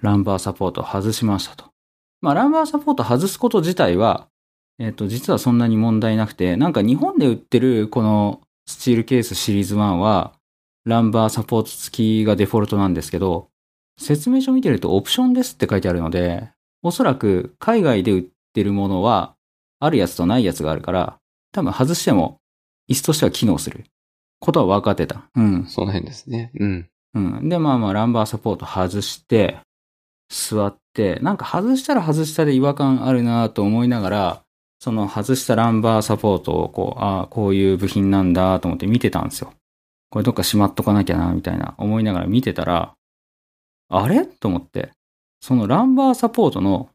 [0.01, 1.65] ランバーサポート外しましたと。
[2.21, 4.29] まあ、ランバーサポート外すこと自体は、
[4.79, 10.33] えっ、ー、と、実はそんなに問題なくて、なんか日本で売ってるこのスチールケースシリーズ1は、
[10.85, 13.49] ランバーサポート付きがデフォルトなんですけど、
[13.99, 16.51] 説明書見てるとオプションですって書いてあるので、
[16.85, 19.35] おそらく海外で売ってるものは、
[19.81, 21.19] あるやつとないやつがあるから、
[21.51, 22.41] 多分外しても
[22.93, 23.85] 椅子としては機能する
[24.39, 25.25] ことは分かってた。
[25.35, 25.67] うん。
[25.67, 26.51] その辺ですね。
[26.59, 26.89] うん。
[27.15, 27.49] うん。
[27.49, 29.59] で、まあまあ、ランバーサポート外して、
[30.29, 34.43] 座って、なんか外したら外したで違和感あるなと思いながら、
[34.79, 39.53] その外したランバーサポートをこう、ああ、こういう部品なんだと思って見てたんですよ。
[40.11, 42.95] これどっかしまっとかなきゃな、みたいな思いながら見てたら、
[43.89, 44.27] あれ？
[44.27, 44.91] と思って、
[45.41, 46.89] そのランバーサポートの、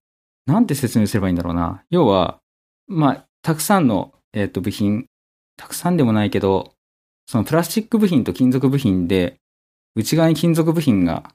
[0.48, 1.84] なんて説明すればいいんだろうな。
[1.90, 2.40] 要は、
[2.88, 5.08] まあ、たくさんの、えっ、と、部品、
[5.58, 6.74] たくさんでもないけど、
[7.28, 9.36] そのプラスチック部品と金属部品で、
[9.96, 11.32] 内側に金属部品が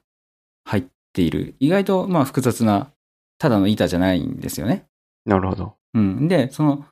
[0.65, 0.83] 入っ
[1.13, 1.55] ている。
[1.59, 2.91] 意外と、まあ、複雑な、
[3.37, 4.85] ただの板じゃないんですよね。
[5.25, 5.75] なるほど。
[5.93, 6.27] うん。
[6.27, 6.85] で、その、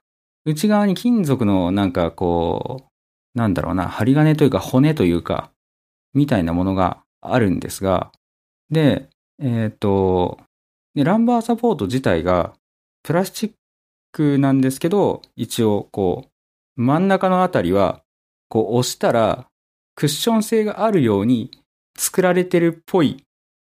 [0.46, 2.88] 内側に金属のなんかこ
[3.36, 5.52] う、なんだろうな、針金というか骨というか、
[6.14, 8.12] みたいなものがあるんですが、
[8.70, 10.40] で、えっ、と、
[10.96, 12.54] でランバーサポート自体が
[13.04, 13.52] プラスチッ
[14.12, 16.31] クなんですけど、一応こう、
[16.82, 18.02] 真ん中のあたりは、
[18.50, 19.48] こう押したら、
[19.96, 21.52] クッション性があるように
[21.98, 23.24] 作られてるっぽい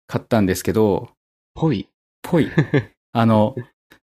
[0.07, 1.11] 買ったんですけど、
[1.55, 1.89] ぽい。
[2.23, 2.51] ぽい。
[3.13, 3.55] あの、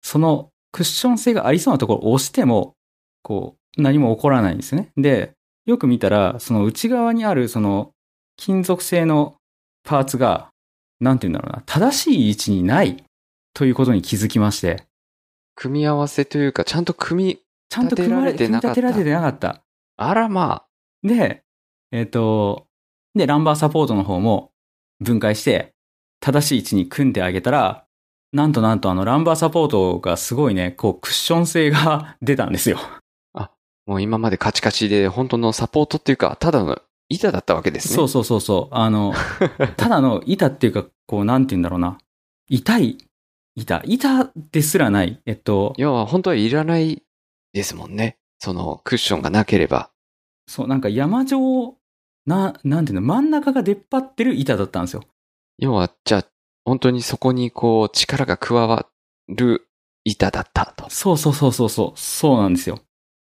[0.03, 2.75] そのクッション性がありそうなところを押しても、
[3.23, 4.91] こう、何も起こらないんですね。
[4.97, 5.33] で、
[5.67, 7.93] よく見たら、その内側にあるその
[8.37, 9.37] 金属製の
[9.85, 10.51] パーツが、
[11.01, 13.05] なんて言うんだろうな、正しい位置にない
[13.55, 14.85] ということに気づきまして、
[15.55, 19.65] 組み合わせというか、ちゃんと組み、ちゃんと組まれ組み立てられてなかった立てられてなかった。
[19.97, 20.65] あらま
[21.03, 21.45] で、
[21.93, 22.67] えっ、と、
[23.15, 24.53] で、ランバーサポートの方も
[25.01, 25.75] 分解して、
[26.21, 27.85] 正しい位置に組んであげたら、
[28.33, 32.79] なんとなんとあのランバーサポートがすごいね、こうクッション性が出たんですよ。
[33.33, 33.51] あ。
[33.87, 36.79] もう今までカチカチで、本当のサポートっていうか、ただの
[37.09, 37.97] 板だったわけですね。
[37.97, 38.75] そうそうそうそう。
[38.75, 39.15] あの、
[39.77, 41.99] ただの板っていうか、こうなんて言うんだろうな。
[42.49, 42.99] 痛い
[43.55, 43.83] 板。
[43.85, 45.21] 板ですらない。
[45.25, 47.03] えっと、要は本当はいらない
[47.59, 48.19] ですもんね。
[48.39, 49.91] そのクッションがなければ。
[50.47, 51.75] そう、なんか山状、
[52.25, 55.03] な、なんていうの、真ん中が出っ張ってる板だったんですよ。
[55.59, 56.25] 要は、じゃあ、
[56.65, 58.87] 本当にそこにこう、力が加わ
[59.27, 59.69] る
[60.05, 60.89] 板だったと。
[60.89, 61.99] そうそうそうそうそう。
[61.99, 62.79] そうなんですよ。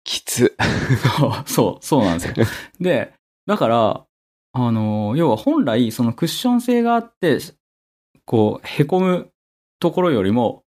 [0.03, 0.55] きつ。
[1.17, 2.45] そう、そう、そうなんですよ。
[2.79, 3.13] で、
[3.47, 4.05] だから、
[4.53, 7.39] あの、要は本来、そのクッション性があって、
[8.25, 9.31] こう、へこむ
[9.79, 10.63] ところよりも、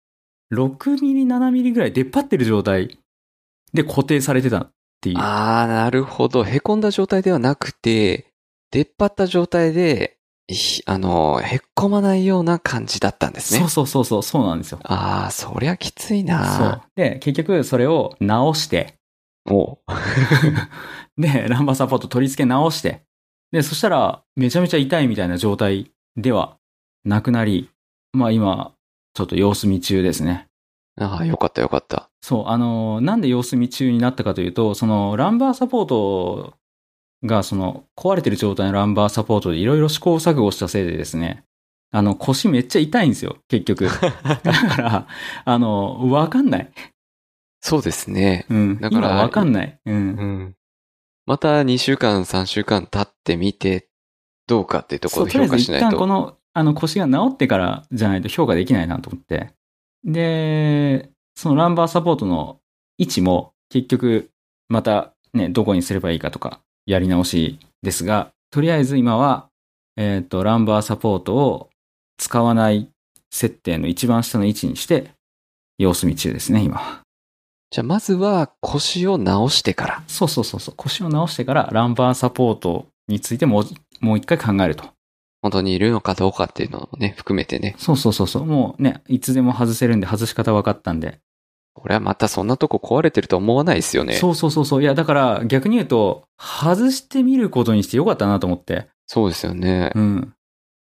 [0.53, 2.99] 6ミリ、7ミリぐらい出っ張ってる状態
[3.75, 5.17] で固定されてたっていう。
[5.19, 6.45] あー、なるほど。
[6.45, 8.33] 凹んだ状態ではなくて、
[8.71, 13.61] 出っ張った状態で、ひあの、へっこまないような感じだったんですね。
[13.61, 14.79] そうそうそうそう、そうなんですよ。
[14.85, 16.85] あー、そりゃきついそうな。。
[16.95, 18.95] で、結局それを直して、
[19.47, 19.79] おう
[21.21, 23.03] で、ランバーサポート取り付け直して、
[23.53, 26.59] で、そしたら、めちゃめちゃ痛いみたいな状態では
[27.05, 27.71] なくなり、
[28.13, 28.73] まあ今、
[29.15, 30.49] ちょっと様子見中ですね。
[31.01, 32.11] ああ、よかったよかった。
[32.21, 36.55] そう、あの、なんで様子見中になったかというと、その、ランバーサポート
[37.25, 41.45] が、その、壊れてる状態のランバーサポートでいろいろ試行錯誤したせいでですね、
[41.91, 43.89] あの、腰めっちゃ痛いんですよ、結局。
[44.43, 45.07] だから、
[45.45, 46.73] あの、わかんない。
[47.61, 48.47] そうですね。
[48.51, 48.81] うん。
[48.81, 49.79] だから今わかんない。
[49.87, 49.95] うん。
[49.95, 50.57] うん。
[51.27, 53.89] また2週間、3週間経ってみて、
[54.47, 55.97] どうかっていうとこそう、ろでとりあえず一評価しないと。
[55.97, 59.55] 旦この、あの、腰が治ってからじゃないと評価できないなと思って。
[60.05, 62.61] で、そのランバーサポートの
[62.99, 64.31] 位置も結局、
[64.69, 69.49] またね、どこにすればいいかとか、やり直しですが、とりあえず今は、
[69.97, 71.71] えっ、と、ランバーサポートを
[72.19, 72.89] 使わない
[73.31, 75.11] 設定の一番下の位置にして、
[75.79, 77.03] 様子見中ですね、今。
[77.71, 80.03] じゃあまずは腰を直してから。
[80.07, 80.75] そうそうそうそう。
[80.77, 83.65] 腰を直してから、ランバーサポートについてもう、
[84.01, 84.94] もう一回考えると。
[85.45, 87.75] 本当にいるのかどうかっていうのもね、含めてね。
[87.77, 88.47] そうそうそうそう。
[88.47, 91.21] もうね、いつでも外せるんで外し方分かったんで。
[91.75, 94.15] これはまたそんなとこ壊れてると思わないですよね。
[94.15, 94.83] そうそうそうそう。
[94.83, 98.89] いや、だから逆に言うと、外してみることにしてよかったなと思って。
[99.07, 99.93] そうですよね。
[99.95, 100.33] うん。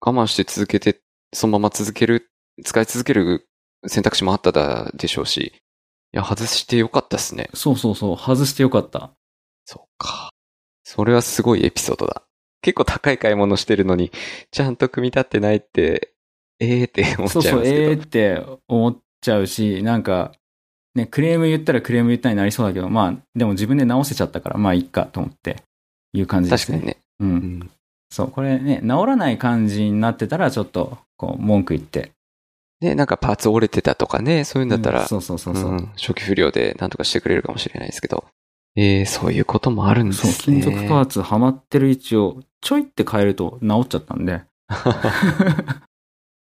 [0.01, 0.99] 我慢して続けて、
[1.31, 2.29] そのまま続ける、
[2.65, 3.47] 使い続ける
[3.87, 5.39] 選択肢もあっただでしょうし。
[6.13, 7.49] いや、外してよかったですね。
[7.53, 8.17] そうそうそう。
[8.17, 9.11] 外してよかった。
[9.63, 10.31] そうか。
[10.83, 12.23] それはすごいエピソードだ。
[12.61, 14.11] 結構高い買い物してるのに、
[14.51, 16.13] ちゃんと組み立ってないって、
[16.59, 17.81] ええー、って思っちゃそそう、いうますけど。
[17.81, 20.31] ええー、って思っちゃうし、なんか、
[20.93, 25.63] ね、クレーム言ったらクレーム言ったになりそうだけど、まあ、でも自分で直せちゃったから、まあいいかと思って、
[26.13, 26.79] いう感じですね。
[26.79, 27.01] 確かにね。
[27.19, 27.25] う。
[27.25, 27.71] うんん。
[28.09, 32.11] そう、これね、治らない感じになってたら、ちょっと、こう、文句言って。
[32.81, 35.73] で、なんかパーツ折れてたとかね、そういうんだったら、うんそうそうそうそう。
[35.75, 38.25] ん初期不良でなんとかしてくれるかもしれないですけど。
[38.75, 40.61] ええそういうこともあるんですそう、ね。
[40.61, 44.43] 金属パーツはまってる位置をちょいって変えると治っちゃったんで。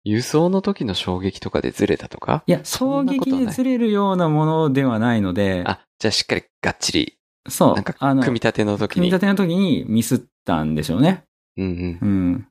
[0.05, 2.43] 輸送の時の衝撃とかでずれたとか？
[2.47, 8.95] いや、衝撃でずれるようなものではないので、あ、じゃあしっかりがっちり、そう、なんか、組み立ての時に。
[8.95, 11.25] 組み立ての時にミスったんでしょうね。
[11.57, 11.99] うんうん。
[12.01, 12.47] うん。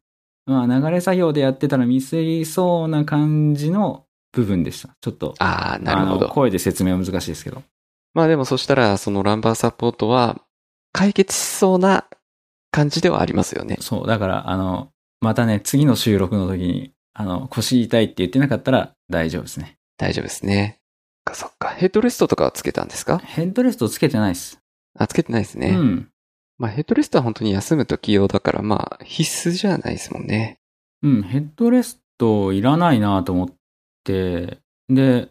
[0.45, 4.95] まあ、流れ作業でやってたらミスりそうな感じの部分でした。
[5.01, 5.35] ちょっと。
[5.39, 6.29] ああ、なるほど。
[6.29, 7.63] 声で説明は難しいですけど。
[8.13, 10.41] まあでもそしたら、そのランバーサポートは、
[10.93, 12.05] 解決しそうな
[12.77, 13.77] 感じではありますよね。
[13.81, 14.07] そう。
[14.07, 19.77] だから、あの、またね、次の収録の時に、あの、腰痛いって言ってなかったら大丈夫ですね。
[19.97, 20.79] 大丈夫ですね。
[21.27, 21.69] そっかそっか。
[21.69, 23.17] ヘッドレストとかはつけたんですか？
[23.17, 24.59] ヘッドレストつけてないです。
[24.95, 25.69] あ、つけてないですね。
[25.69, 26.09] うん。
[26.59, 30.59] まあヘッドレストは本当に休む時用だから、まあ必須じゃないですもんね。
[31.01, 33.49] うん、ヘッドレストいらないなと思っ
[34.03, 35.29] て、で、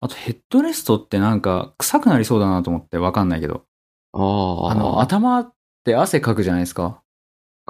[0.00, 3.64] あとヘッドレストってなんか臭くなりそうだなと思ってわかんないけど、
[4.12, 4.72] ああ。
[4.72, 7.02] あの、頭って汗かくじゃないですか。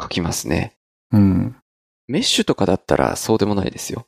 [0.01, 0.77] 書きますね。
[1.12, 1.57] うん。
[2.09, 4.07] メッシュとかだったらそうでもないですよ。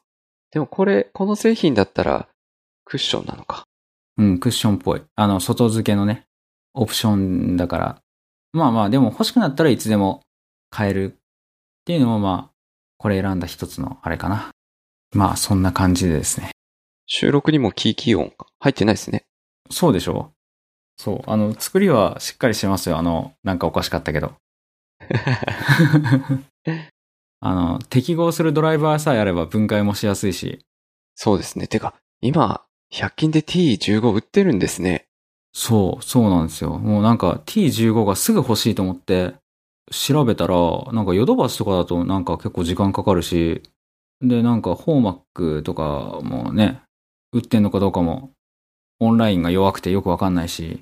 [0.51, 2.29] でもこれ、この製品だったら
[2.85, 3.65] クッションなのか。
[4.19, 5.03] うん、クッションっぽい。
[5.15, 6.27] あの、外付けのね、
[6.75, 8.03] オプションだから。
[8.53, 10.23] まあまあ、でも欲しくなったらいつでも
[10.69, 11.17] 買えるっ
[11.85, 12.53] ていうのもまあ、
[12.99, 14.51] これ選んだ一つのあれかな。
[15.15, 16.51] まあ、そんな感じでですね。
[17.07, 19.25] 収録にもキーキー音入ってないですね。
[19.71, 20.33] そうでしょ
[21.03, 21.21] そう。
[21.27, 22.97] あの、作りはしっかりしてますよ。
[22.97, 24.35] あの、なんかおかしかったけど。
[27.41, 30.61] あの、適合するドライバーさえあれば分解もしやすいし。
[31.17, 31.67] そうですね。
[31.67, 32.63] てか、今、
[32.93, 35.07] 100均で T15 売ってるんですね。
[35.53, 36.79] そう、そうなんですよ。
[36.79, 39.35] もうなんか T15 がすぐ欲しいと思って
[39.91, 40.55] 調べたら、
[40.93, 43.61] なんかヨドバシとかだとなんか結構時間かかるし、
[44.21, 46.81] で、なんかホーマックとかもね、
[47.33, 48.31] 売ってんのかどうかも
[49.01, 50.79] オンラインが弱くてよくわかんないし、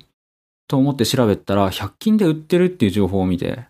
[0.71, 3.67] と思って調べたら100均で売ってるっていう情報を見て、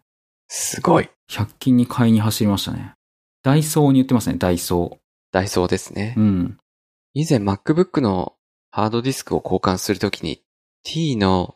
[0.49, 1.09] すごい。
[1.31, 2.93] 100均に買いに走りましたね。
[3.41, 4.99] ダイソーに売ってますね、ダイソ
[5.31, 6.21] ダイソーですねー。。
[6.21, 6.57] うん。
[7.15, 8.33] 以前 MacBook の
[8.69, 10.43] ハードディスクを交換するときに
[10.83, 11.55] T の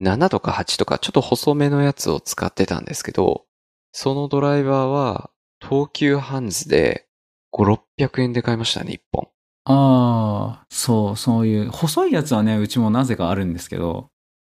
[0.00, 3.46] 7とか8とかちょっと細めのやつを使ってたんですけど、
[3.90, 7.08] そのドライバーは東急ハンズで
[7.52, 9.28] 5、600円で買いましたね、1本。
[9.64, 14.08] ああ、そう、そういう、細いやつはね、うちもなぜかあるんですけど、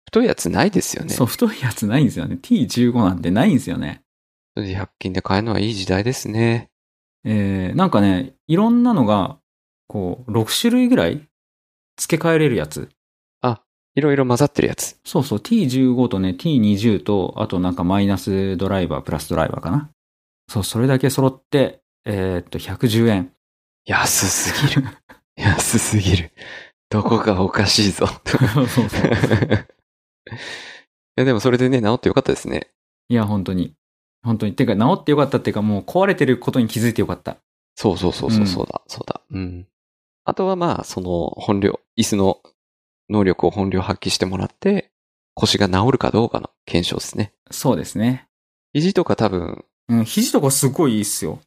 [0.07, 1.11] 太いやつないですよね。
[1.11, 2.39] そう、太いやつないんですよね。
[2.41, 4.03] T15 なんてないんですよね。
[4.57, 6.71] それで100均で買えるのはいい時代ですね。
[7.25, 9.39] えー、なんかね、いろんなのが、
[9.89, 11.29] こう、6種類ぐらい
[11.97, 12.89] 付け替えれるやつ。
[13.97, 14.99] いろいろ混ざってるやつ。
[15.05, 19.91] そうそう、T15 とね、T20 と、あとなんかマイナスドライバー、プラスドライバーかな。
[20.49, 23.33] そう、それだけ揃って、えーっと、110円。
[23.87, 24.89] 安すぎる。
[25.37, 26.31] 安すぎる。
[26.91, 28.07] どこかおかしいぞ。
[28.07, 29.09] そ うそうそう。
[30.31, 30.33] い
[31.17, 32.71] やでもそれでね、治ってよかったですね。
[33.09, 33.75] いや、本当に。
[34.23, 34.55] 本当に。
[34.55, 37.37] てか、治ってよかったっていうか、もう壊れてることに気づいてよかった。
[37.77, 39.21] そうそうそうそうう、んそうだ、そうだ。
[39.31, 39.67] うん。
[40.25, 42.41] あとはまあ、その本領、椅子の
[43.09, 44.91] 能力を本領発揮してもらって、
[45.35, 47.33] 腰が治るかどうかの検証ですね。
[47.51, 48.27] そうですね。
[48.73, 51.41] 肘とか多分、うん、肘とかすごいいいっすよ。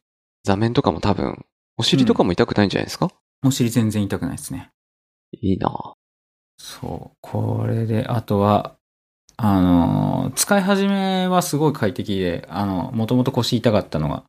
[0.44, 1.44] 座面とかも多分、
[1.76, 3.12] お尻とかも痛くないんじゃないですか、
[3.44, 4.70] お尻全然痛くないですね。
[5.32, 5.94] いいな
[6.62, 7.16] そう。
[7.22, 8.74] これで、あとは、
[9.38, 14.24] あのー、使い始めはすごい快適で、あの、もともと腰痛かったのが、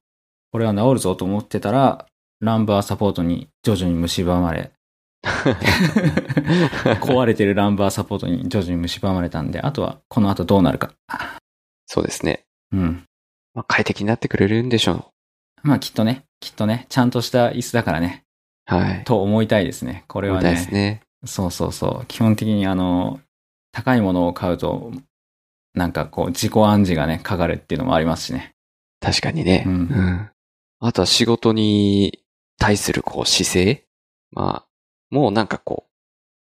[0.54, 2.06] これは治るぞと思ってたら、
[2.40, 4.72] ランバーサポートに徐々に蝕まれ、
[7.02, 10.94] 壊れてるランバーサポートに徐々に蝕まれたんで、あとはこの後どうなるか。
[11.86, 12.46] そうですね。
[12.72, 13.04] うん。
[13.54, 15.10] まあ、快適になってくれるんでしょ
[15.64, 18.24] まあきっとね、きっとね、ちゃんとした椅子だからね、
[18.72, 18.76] う。
[18.76, 19.04] はい。
[19.04, 20.06] と思いたいですね。
[20.08, 20.52] これはね。
[20.52, 21.02] ですね。
[21.26, 22.06] そうそうそう。
[22.08, 23.20] 基本的にあの、
[23.72, 24.92] 高いものを買うと、
[25.74, 28.56] なんかこう、自己暗示がね、かかるっていうのもありますしね。
[29.00, 29.64] 確かにね。
[29.66, 30.30] うんん。
[30.80, 32.24] あとは仕事に
[32.58, 33.86] 対するこう姿勢
[34.32, 34.68] まあ、
[35.10, 35.86] もうなんかこ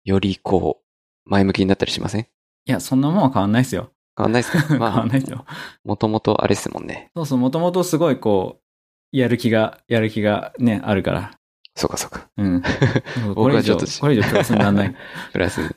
[0.06, 0.80] う、よりこ
[1.26, 2.22] う、前向きになったりしません？
[2.22, 2.26] い
[2.66, 3.90] や、そんなもんは変わんないですよ。
[4.16, 4.60] 変わんないですか？
[4.68, 5.44] 変 まあわんないですよ。
[5.84, 7.10] もともとあれですもんね。
[7.14, 8.60] そうそう、もともとすごいこ
[9.12, 11.38] う、やる気が、やる気がね、あるから。
[11.76, 12.28] そうかそうか。
[12.36, 12.62] うん。
[13.34, 14.96] こ僕れ以上はちょっと、これ以上プラスにならない。
[15.32, 15.74] プラス、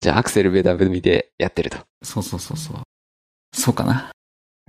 [0.00, 1.78] じゃあアクセルベダ踏みでやってると。
[2.02, 2.76] そうそうそうそう。
[3.54, 4.10] そうかな。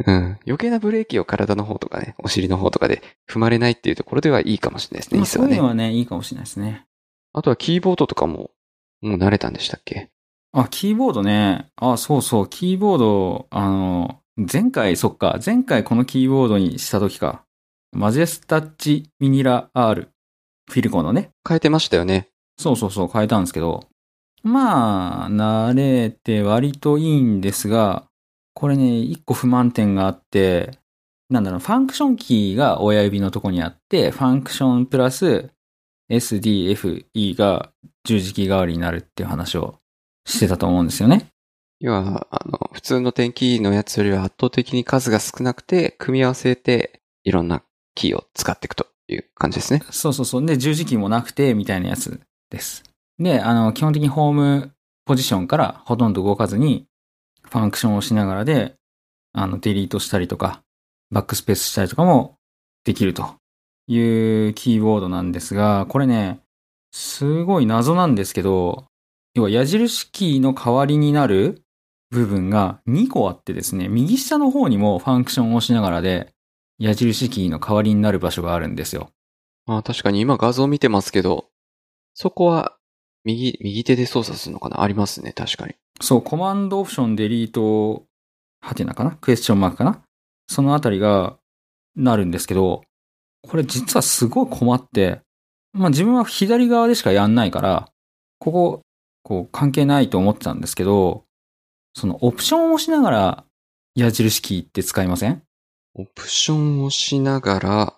[0.06, 0.38] うん。
[0.46, 5.66] 余計なブレーキを体の方とかね、お尻の方とかで踏まれないっていうところではいいかもしれないですね、まあ、そういうの。
[5.66, 6.86] はね、いいかもしれないですね。
[7.34, 8.52] あとはキーボードとかも、
[9.02, 10.10] もう慣れたんでしたっけ？
[10.52, 11.68] あ、キーボードね。
[11.78, 17.44] あ、そうそう、キーボード、あの、前回、そっか、前回このキーボードにした時か。
[17.92, 20.10] マジェスタッチミニラ R。
[20.70, 21.32] フィルコのね。
[21.48, 22.30] 変えてましたよね。
[22.58, 23.86] そうそうそう、変えたんですけど。
[24.44, 28.06] まあ、慣れて割といいんですが、
[28.54, 30.78] これね、一個不満点があって、
[31.30, 35.50] なんだろう、ファンクションキーが親指のとこにあって、ファンクションプラス
[36.12, 37.72] SDFE が
[38.04, 39.80] 十字キー代わりになるっていう話を
[40.26, 41.28] してたと思うんですよね。
[41.80, 47.64] 要は、あの、普通の点キーのやつよりは圧倒的に数が少なくて、組み合わせていろんな
[47.96, 49.82] キーを使っていくとていう感じですね。
[49.92, 50.46] そうそうそう。
[50.46, 52.84] で、十字キーもなくて、みたいなやつです。
[53.20, 54.72] で、あの、基本的にホーム
[55.06, 56.88] ポジションからほとんど動かずに、
[57.44, 58.76] ファンクションをしながらで、
[59.34, 60.62] あの、デリートしたりとか、
[61.12, 62.38] バックスペースしたりとかも
[62.84, 63.36] できると
[63.88, 64.00] い
[64.50, 66.40] うキーボードなんですが、これね、
[66.92, 68.86] すごい謎なんですけど、
[69.34, 71.62] 要は矢印キーの代わりになる
[72.10, 76.34] 部分が2個あってですね、右下の方にもファンクションをしながらで、
[76.78, 79.10] 矢印キーの代わりになる場所があるんですよ。
[79.68, 81.48] あ確かに今画像見てますけど、
[82.14, 82.76] そこは
[83.24, 84.82] 右、右手で操作するのかな？
[84.82, 85.76] ありますね、確かに。
[86.02, 88.04] そう、コマンドオプションデリート、
[88.62, 89.12] はてなかな？
[89.12, 90.02] クエスチョンマークかな？
[90.48, 91.38] そのあたりが
[91.96, 92.84] なるんですけど、
[93.42, 95.22] これ実はすごい困って、
[95.74, 97.90] まあ自分は左側でしかやんないから、
[98.40, 98.82] ここ、
[99.24, 101.24] こう関係ないと思ってたんですけど、
[101.96, 103.46] そのオプションを押しながら
[103.96, 105.42] 矢印キーって使いません？
[105.96, 107.94] オプションをしながら、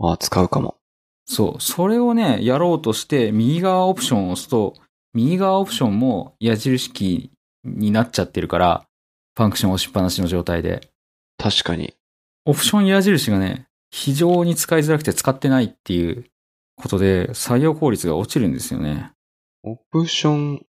[0.00, 0.76] あ使うかも。
[1.24, 4.74] そう、それをね、やろうとして、右側オプションを押すと、
[5.14, 8.84] 右側オプションも矢印キーになっちゃってるから、
[9.36, 10.88] ファンクション押しっぱなしの状態で。
[11.38, 11.94] 確かに。
[12.44, 16.26] オプション矢印がね、非常に使いづらくて使ってないっていう
[16.76, 19.12] ことで、作業効率が落ちるんですよね。
[19.64, 20.66] オプション、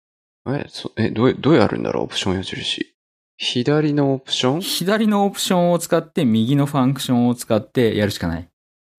[0.48, 2.04] え、そえ、どう、どうやるんだろう？
[2.04, 2.95] オプション矢印。
[3.38, 4.60] 左のオプション？
[4.60, 8.48] 左のオプションを使って、右のファンクションを使ってやるしかない。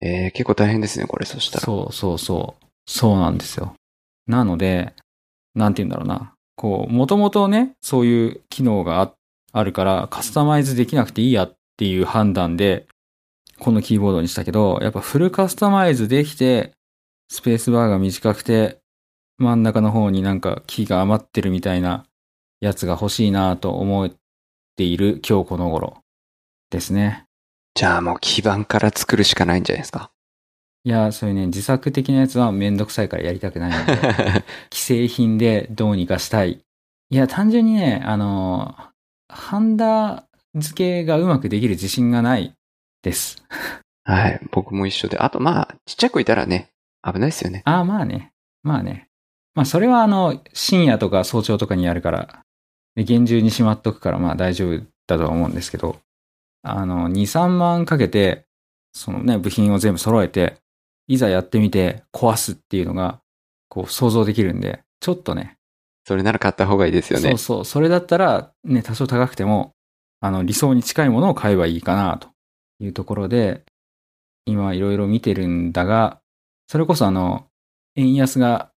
[0.00, 1.64] えー、結構大変ですね、これ、そしたら。
[1.64, 2.66] そうそうそう。
[2.86, 3.74] そうなんですよ。
[4.26, 4.94] なので、
[5.54, 6.34] なんて言うんだろうな。
[6.54, 9.12] こう、もともとね、そういう機能があ
[9.52, 12.86] あるから、カスタマイズできなくていいやっていう判断で、
[13.58, 16.72] このキーボードにしたけど、やっぱフルカスタマイズできて、
[17.28, 18.78] スペースバーが短くて、
[19.38, 22.04] 真ん中の方になんかキーが余ってるみたいな
[22.60, 24.12] やつが欲しいなと思っ
[24.78, 25.98] ている今日この頃
[26.70, 27.24] ですね。
[27.74, 30.10] じゃあもう基盤から作るしかないんじゃないですか？
[30.84, 36.60] いや、そういうね、自作的なやつはめんどくさいからやりたくないので、 既製品でどうにかしたい。
[37.10, 38.74] いや、単純にね、あの、
[39.28, 40.24] ハンダ
[40.54, 42.54] 付けがうまくできる自信がない
[43.02, 43.42] です。
[44.04, 45.18] はい、僕も一緒で。
[45.18, 46.68] あと、まあ、ちっちゃくいたらね、
[47.04, 47.62] 危ないですよね。
[47.66, 48.30] ああ、まあね。
[48.62, 49.08] まあね。
[49.54, 52.42] まあ、それはあの、深夜とか早朝とかにやるから、
[52.98, 56.00] で厳重にしまっとくから、まあ大丈夫だとは思うんですけど、
[56.64, 58.44] あの、2、3万かけて、
[58.92, 60.56] そのね、部品を全部揃えて、
[61.06, 63.20] いざやってみて壊すっていうのが、
[63.68, 65.58] こう想像できるんで、ちょっとね、
[66.08, 67.28] それなら買った方がいいですよね。
[67.30, 69.74] そうそう、それだったら、ね、多少高くても、
[70.20, 72.30] あの、理想に近いものを買えばいいかな、と
[72.80, 73.62] いうところで、
[74.44, 76.18] 今いろいろ見てるんだが、
[76.66, 77.46] それこそあの、
[77.94, 78.72] 円安が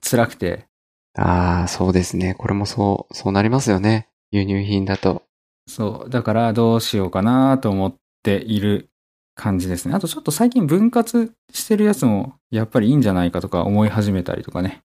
[0.00, 0.66] 辛くて、
[1.14, 2.34] ああ、そうですね。
[2.34, 4.08] これもそう、そうなりますよね。
[4.30, 5.22] 輸入品だと。
[5.68, 8.88] そう、だからどうしようかなと思っている
[9.34, 9.94] 感じですね。
[9.94, 14.82] あとちょっと最近分割してるやつもやっぱりいいんじゃないかとか思い始めたりとかね。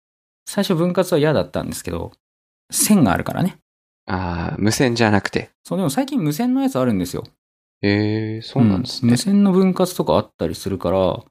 [0.48, 2.12] 最初分割は嫌だったんですけど、
[2.70, 3.58] 線があるからね。
[4.06, 5.50] ああ、無線じゃなくて。
[5.64, 7.24] そう、でも最近無線のやつあるんですよ。
[7.82, 9.12] ええそうなんですね。
[9.12, 11.24] 無線の分割とかあったりするから、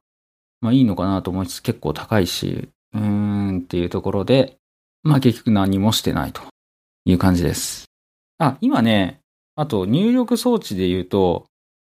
[0.62, 4.58] まあいいのかなと思いつつ結構高いし、うーんっていうところで、
[5.06, 6.42] まあ結局何もしてないと
[7.06, 7.86] いう感じです。
[8.40, 9.22] あ、今ね、
[9.56, 11.46] あと入力装置で言うと、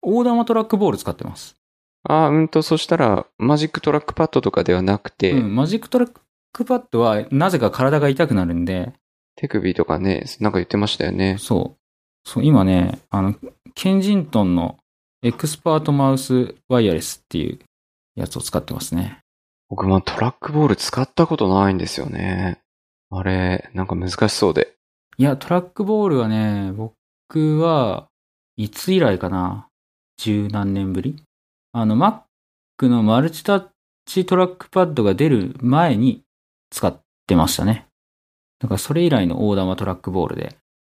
[0.00, 1.56] 大玉トラックボール使ってます。
[2.04, 8.92] ああ、うんと、そしたら、 Magic Trackpad とかではなくて、うん、 Magic Trackpad はなぜか体が痛くなるんで、
[9.34, 11.36] 手首とかね、なんか言ってましたよね。
[11.38, 12.28] そう。
[12.28, 13.34] そう、今ね、あの、
[13.74, 14.78] Kensington の
[15.22, 17.58] Expert Mouse Wireless っていう
[18.14, 19.18] やつを使ってますね。
[19.68, 22.59] 僕もトラックボール使ったことないんですよね。
[23.10, 24.74] あれ、なんか難しそうで。
[25.16, 28.06] いや、トラックボールはね、僕は、
[28.56, 29.68] いつ以来かな
[30.18, 31.22] 十何年ぶり
[31.72, 33.66] あの、Mac のマルチタッ
[34.06, 36.22] チトラックパッドが出る前に
[36.70, 37.86] 使ってましたね。
[38.60, 40.56] だからそれ以来の大玉トラックボールで。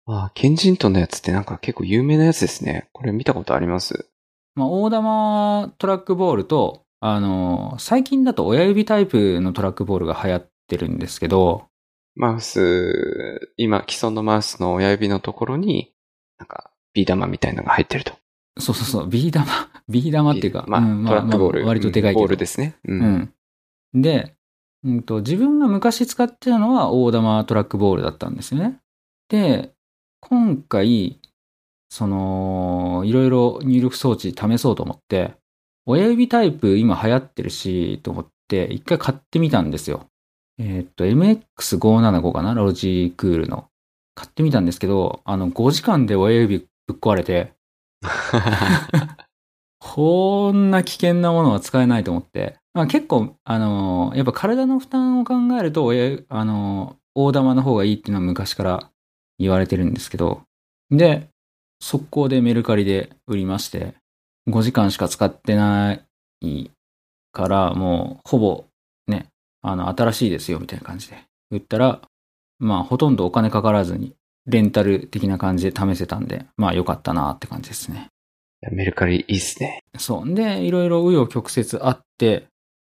[0.07, 2.89] ああ、ケンジントンのやつってなんか結構有名なやつですね。
[2.93, 4.07] これ見たことあります？
[4.55, 11.67] まあ、大玉トラックボールと、あの、最近だと親指タイプのトラックボールが流行ってるんですけど、
[12.15, 15.93] マウス、今、既存のマウスの親指のところに、
[16.39, 18.13] なんか、ビー玉みたいなのが入ってると。
[18.59, 19.47] そうそうそう、ビー玉、
[19.89, 21.61] ビー玉っていうか、まあ、うんトラックボール。
[21.61, 22.21] まあ割とでかいけど。
[22.21, 22.77] ボールですね。
[22.85, 22.95] う。
[22.95, 23.33] うん
[23.97, 24.03] ん。
[24.03, 24.35] で、
[24.85, 28.81] うんと、自分が昔使ってたのは大玉トラックボールだったんですよね。
[29.29, 29.73] で、
[30.21, 31.21] 今回、
[31.89, 35.35] その、いろいろ入力装置試そうと思って、
[35.87, 40.10] 親指タイプ今流行ってるし、と思って、一回買ってみたんですよ。
[40.61, 42.53] えーっと、MX575 かな？
[42.53, 43.67] ロジクールの。
[44.15, 47.55] 買ってみたんですけど、あの、5時間で親指ぶっ壊れて、
[49.81, 52.59] こんな危険なものは使えないと思って。
[52.75, 58.91] まあ、結構、あのーやっぱ体の負担を考えると、親あのー大玉の方がいいっていうのは昔から
[59.39, 60.43] 言われてるんですけど。
[60.91, 61.29] で、
[61.83, 63.95] 速攻でメルカリで売りまして、
[64.49, 65.95] 5時間しか使ってな
[66.43, 66.71] い
[67.33, 68.70] から、もう、ほぼ、ね、
[69.63, 71.23] あの、新しいですよ、みたいな感じで。
[71.51, 72.01] 売ったら、
[72.59, 74.15] まあ、ほとんどお金かからずに、
[74.47, 78.09] レンタル的な感じで試せたんで、まあ、良かったなって感じですね。
[78.73, 79.81] メルカリいいっすね。
[79.99, 80.35] そう。
[80.35, 82.47] で、いろいろ紆余曲折あって、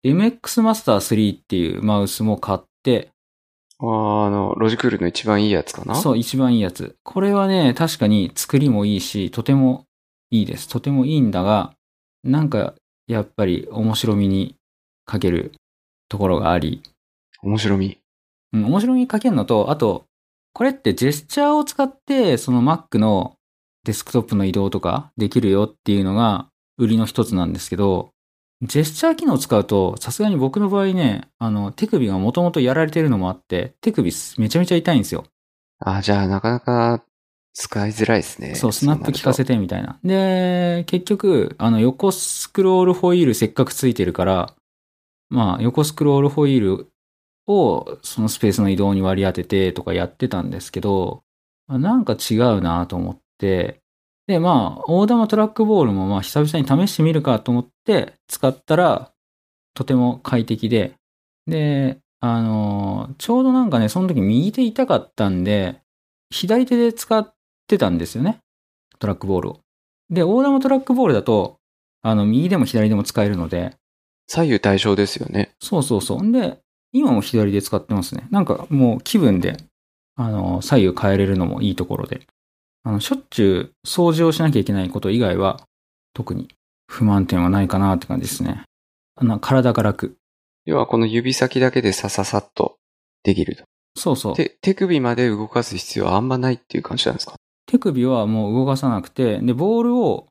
[0.06, 3.10] MX マスター3っていうマウスも買って、
[3.80, 5.94] あーあの、ロジクールの一番いいやつかな？
[5.94, 6.96] そう、一番いいやつ。
[7.04, 9.84] これはね、確かに作りもいいし、とても
[10.30, 10.68] いいです。
[10.68, 11.74] とてもいいんだが、
[12.24, 12.74] なんか、
[13.06, 14.56] やっぱり面白みに
[15.04, 15.52] 欠ける
[16.08, 16.82] ところがあり、
[17.42, 17.98] 面白み。
[18.52, 20.06] うん、面白みに欠けるのと、あと、
[20.52, 23.36] これってジェスチャーを使って、その Mac の
[23.84, 26.48] デスクトップの移動とかできるよっていうのが
[26.78, 28.10] 売りの一つなんですけど、
[28.62, 35.24] ジェスチャー機能を使うと、さすがに僕の場合ね、あの、手首がもともとやられてるのもあって、手首めちゃめちゃ痛いんですよ。
[35.78, 37.04] あ、じゃあなかなか
[37.54, 38.56] 使いづらいですね。
[38.56, 39.54] そう、スナップ効かせて。
[39.54, 39.98] てみたいな。
[40.02, 44.54] で、結局、あの、横スクロールホイールせっかくついてるから、
[45.30, 46.88] まあ、横スクロールホイール
[47.46, 51.22] をそのスペースの移動に割り当ててとかやってたんですけど、
[51.68, 53.80] なんか違うなと思って、
[54.26, 59.12] で、まあ、大玉トラックボールもまあ、久々に試してみるかと思って使ったら、
[59.74, 60.94] とても快適で、
[61.46, 65.80] で、あの、ちょうどなんかね、その時右手痛かったんで、
[66.30, 67.34] 左手で使っ
[67.66, 68.40] てたんですよね。
[68.98, 69.60] トラックボールを。
[70.10, 71.58] で、大玉トラックボールだと、
[72.02, 73.76] あの、右でも左でも使えるので、
[74.28, 75.50] 左右対称ですよね。
[75.60, 76.22] そうそうそう。
[76.22, 76.58] んで、
[76.92, 78.28] 今も左で使ってますね。
[78.30, 79.56] なんかもう気分で、
[80.16, 82.26] あの、左右変えれるのもいいところで。
[82.84, 85.60] あの、しょっちゅう掃除をしなきゃいけないこと以外は、
[86.14, 86.48] 特に
[86.86, 88.62] 不満点はないかなって感じですね。
[89.16, 90.16] あの、体が楽。
[90.64, 92.76] 要はこの指先だけでさささっと
[93.22, 93.64] できると。
[93.96, 94.36] そうそう。
[94.36, 97.34] 手手首まで動かす必要はあんまないっていう感じなんですか？
[97.66, 100.26] 手首はもう動かさなくて、で、ボールを、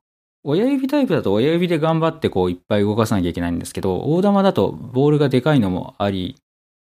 [0.50, 6.38] 親指タイプだと親指で頑張ってこういっぱい動かさなきゃいけないんですけど、大玉だとボールがでかいのもあり、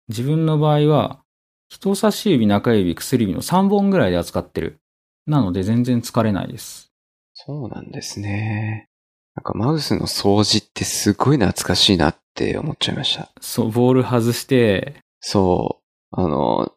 [0.09, 1.21] 自分の場合は、
[1.69, 4.81] 人差し指、中指、薬指の3本ぐらいで扱ってる。
[5.27, 6.93] なので全然疲れないです。
[7.35, 8.89] そうなんですね。
[9.37, 13.31] なんかマウスの掃除ってすごい懐かしいなって思っちゃいました。
[13.41, 16.21] そう、ボール外して、そう。
[16.21, 16.73] あの、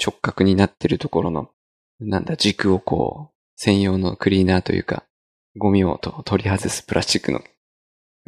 [0.00, 1.50] 直角になってるところの、
[1.98, 5.02] なんだ、軸をこう、専用のクリーナーというか、
[5.58, 7.42] ゴミをと取り外すプラスチックの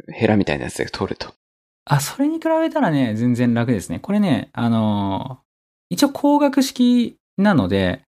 [0.07, 1.33] ヘラみたいなやつで取ると。
[1.85, 3.99] あ、それに比べたらね、全然楽ですね。
[3.99, 5.51] これね、あのー
[5.91, 8.03] 一応光学式なので、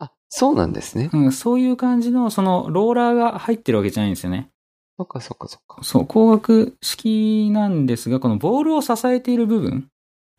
[0.00, 1.10] あ、そうなんですね。
[1.12, 4.48] うん、そういう感じの、その、ローラーが入ってるわけじゃないんですよね。
[4.96, 5.84] そっかそっかそっか。
[5.84, 9.88] そう、光学式なんですが、このボールを支えている部分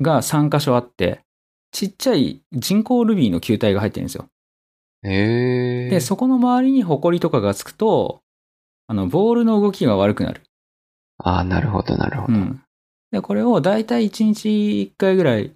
[0.02, 1.22] が3箇所あって、
[1.72, 4.26] ちっちゃい人工ルビーの球体が入ってるんですよ。
[5.04, 5.90] へえ。
[5.90, 8.22] で、そこの周りにホコリとかがつくと、
[8.88, 10.42] あの、ボールの動きが悪くなる。
[11.20, 12.34] あなるほどなるほど。
[12.34, 12.62] うん。
[13.12, 15.54] で、これをだいたい1日1回ぐらい、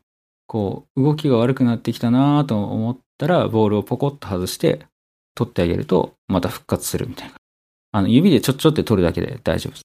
[0.48, 4.86] こう、動きが悪くなってきたなと思ったら、ボールをポコッと外して、
[5.36, 7.36] 取ってあげると、また復活するみたいな。
[7.92, 9.84] あの、指でちょっちょって取るだけで大丈夫です。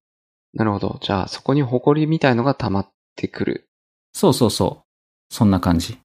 [0.53, 0.99] なるほど。
[1.01, 3.69] じゃあ、そこに埃みたいのが溜まってくる。
[4.13, 5.33] そうそうそう。
[5.33, 5.97] そんな感じ。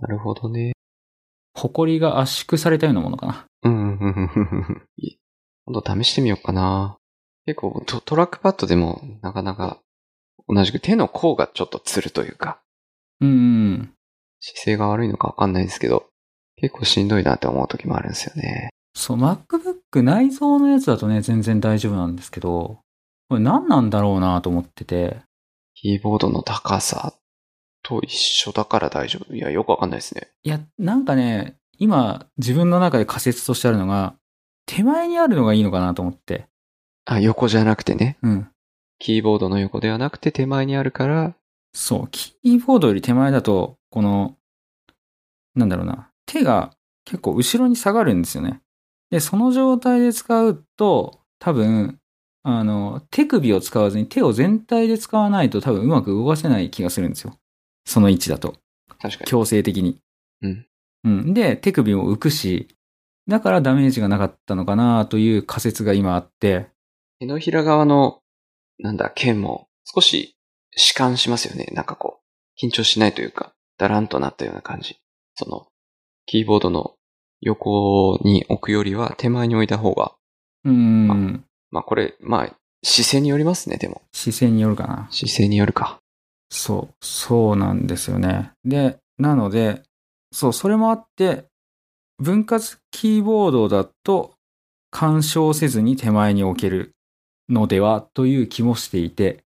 [0.00, 0.72] なるほどね。
[1.54, 3.46] 埃が圧縮されたようなものかな。
[3.62, 4.86] うん、うん、うん、うん
[5.66, 6.98] 今度試してみようかな。
[7.46, 9.78] 結構ト、トラックパッドでも、なかなか、
[10.48, 12.60] 同じく手の甲がちょっとつるというか、
[13.20, 13.92] うんうん。
[14.40, 16.06] 姿勢が悪いのかわかんないですけど、
[16.56, 18.70] 結構しんどいなって思う時もあるんですよね。
[18.94, 22.80] そう、MacBook 内蔵のやつだとね、全然大丈夫なんですけど、
[23.28, 25.20] これ何なんだろうなと思ってて、
[25.74, 27.14] キーボードの高さ
[27.90, 29.34] と一緒だから大丈夫。
[29.34, 30.28] いや、よくわかんないですね。
[30.44, 34.14] いや、なんかね、今自分の中で仮説としてあるのが、
[34.66, 36.46] 手前にあるのがいいのかなと思って。
[37.04, 38.16] あ、横じゃなくてね。
[38.22, 38.48] うん。
[39.00, 41.34] キーボードの横ではなくて手前にあるから、
[41.72, 44.36] そう、キーボードより手前だと、この、
[45.56, 46.70] なんだろうな、手が
[47.04, 48.60] 結構後ろに下がるんですよね。
[49.10, 51.98] で、その状態で使うと、多分、
[52.42, 57.39] あの、手首を使わずに手を全体で使わないと多分うまく動かせない気がするんですよ。
[57.90, 58.54] その位置だと。
[59.00, 59.26] 確かに。
[59.26, 59.98] 強制的に。
[60.42, 60.66] うん。
[61.02, 61.34] うん。
[61.34, 62.68] で、手首も浮くし、
[63.26, 66.68] だからダメージがなかったのかなという仮説が今あって、
[67.18, 68.20] 手のひら側の、
[68.78, 70.36] なんだ、剣も少し
[70.76, 71.66] 弛緩しますよね。
[71.72, 74.96] なんかこう、緊張しないというか、だらんとなったような感じ。
[75.34, 75.66] その、
[76.26, 76.94] キーボードの
[77.40, 80.14] 横に置くよりは手前に置いた方が、
[80.64, 84.02] うーん、まあこれ、まあ、姿勢によりますね、でも。
[84.12, 85.08] 姿勢によるかな。
[85.10, 85.99] 姿勢によるか。
[86.50, 88.52] そう、そうなんですよね。
[88.64, 89.82] で、なので、
[90.32, 91.46] そう、それもあって、
[92.18, 94.34] 分割キーボードだと
[94.90, 96.92] 干渉せずに手前に置ける
[97.48, 99.44] のではという気もしていて、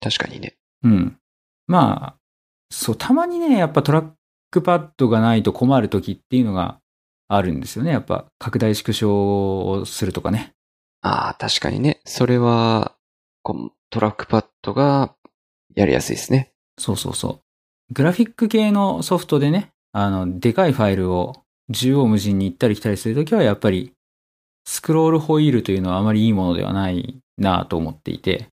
[0.00, 0.56] 確かにね。
[0.82, 1.18] うん。
[1.66, 2.16] まあ、
[2.70, 4.10] そう、たまにね、やっぱトラッ
[4.50, 6.80] クパッドがないと困る時っていうのが
[7.28, 7.90] あるんですよね。
[7.90, 10.54] やっぱ拡大縮小をするとかね。
[11.02, 12.00] ああ、確かにね。
[12.04, 12.96] それは、
[13.90, 15.14] トラックパッドが
[15.76, 16.50] やりやすいですね。
[16.78, 17.40] そうそうそ
[17.90, 17.94] う。
[17.94, 23.92] グラフィック系のソフトでね、あの、でかいファイルを縦横無尽に行ったり来たりするときはやっぱり、
[24.64, 28.48] スクロールホイールというのはあまりいいものではないなと思っていて、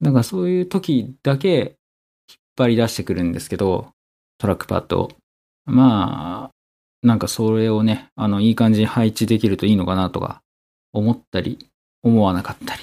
[0.00, 3.88] だかそういう時だけ引っ張り出してくるんですけど、
[4.38, 5.10] トラックパッドを。
[5.64, 10.42] まあ、なんかそれをね、あの、いい感じに配置できるといいのかなとか、
[10.92, 11.68] 思ったり、
[12.02, 12.82] 思わなかったり。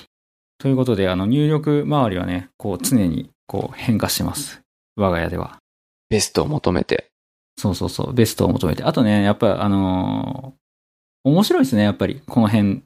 [0.57, 4.61] ということで、あの、入力周りはね、こう、常に、こう、変化してます。
[4.95, 5.57] 我が家では。
[6.09, 7.11] ベストを求めて。
[7.57, 8.83] そうそうそう、ベストを求めて。
[8.83, 10.63] あとね、やっぱ、あのー
[11.25, 12.21] 面白いですね、やっぱり。
[12.27, 12.83] この辺、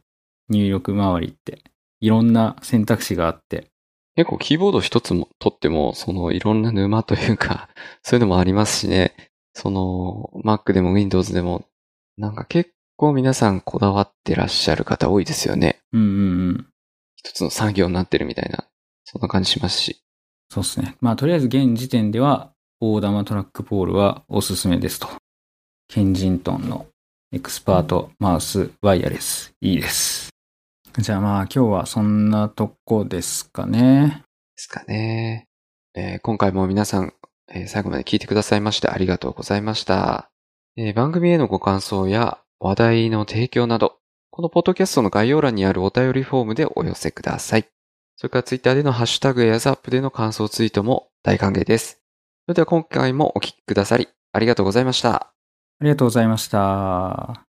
[0.50, 1.64] 入力周りって。
[2.00, 3.72] いろんな選択肢があって。
[4.16, 7.70] 結構キーボード一つも取っても、そのいろんな沼というか、
[8.04, 9.16] そういうのもありますしね。
[9.54, 11.66] その、Mac でも Windows でも、
[12.18, 15.80] なんか結構皆さんこだわってらっしゃる方多いですよね。
[15.92, 16.68] うんうんうん。
[17.16, 18.68] 一つの作業になってるみたいな、
[19.04, 20.04] そんな感じしますし。
[20.50, 20.96] そうですね。
[21.02, 25.08] まあ、とりあえず現時点では、大玉トラックポールはおすすめですと。
[25.90, 26.86] ケンジントンの
[27.32, 29.54] エクスパートマウスワイヤレス。
[29.62, 30.30] いいです。
[31.00, 34.24] じゃあまあ今日はそんなとこですかね。
[34.56, 35.46] ですかね。
[35.96, 37.14] えー今回も皆さん、
[37.50, 40.30] えー最後まで聞いてくださいましてありがとうございました。
[40.76, 43.98] えー番組へのご感想や話題の提供など、
[44.30, 47.68] このポッドキャストの概要欄にあるお便りフォームでお寄せください。
[48.18, 52.02] それからツイッターでのハッシュタグやザップでの感想ツイートも大歓迎です。
[52.46, 55.34] それでは今回もお聞きくださりありがとうございました。
[55.80, 57.47] ありがとうございました。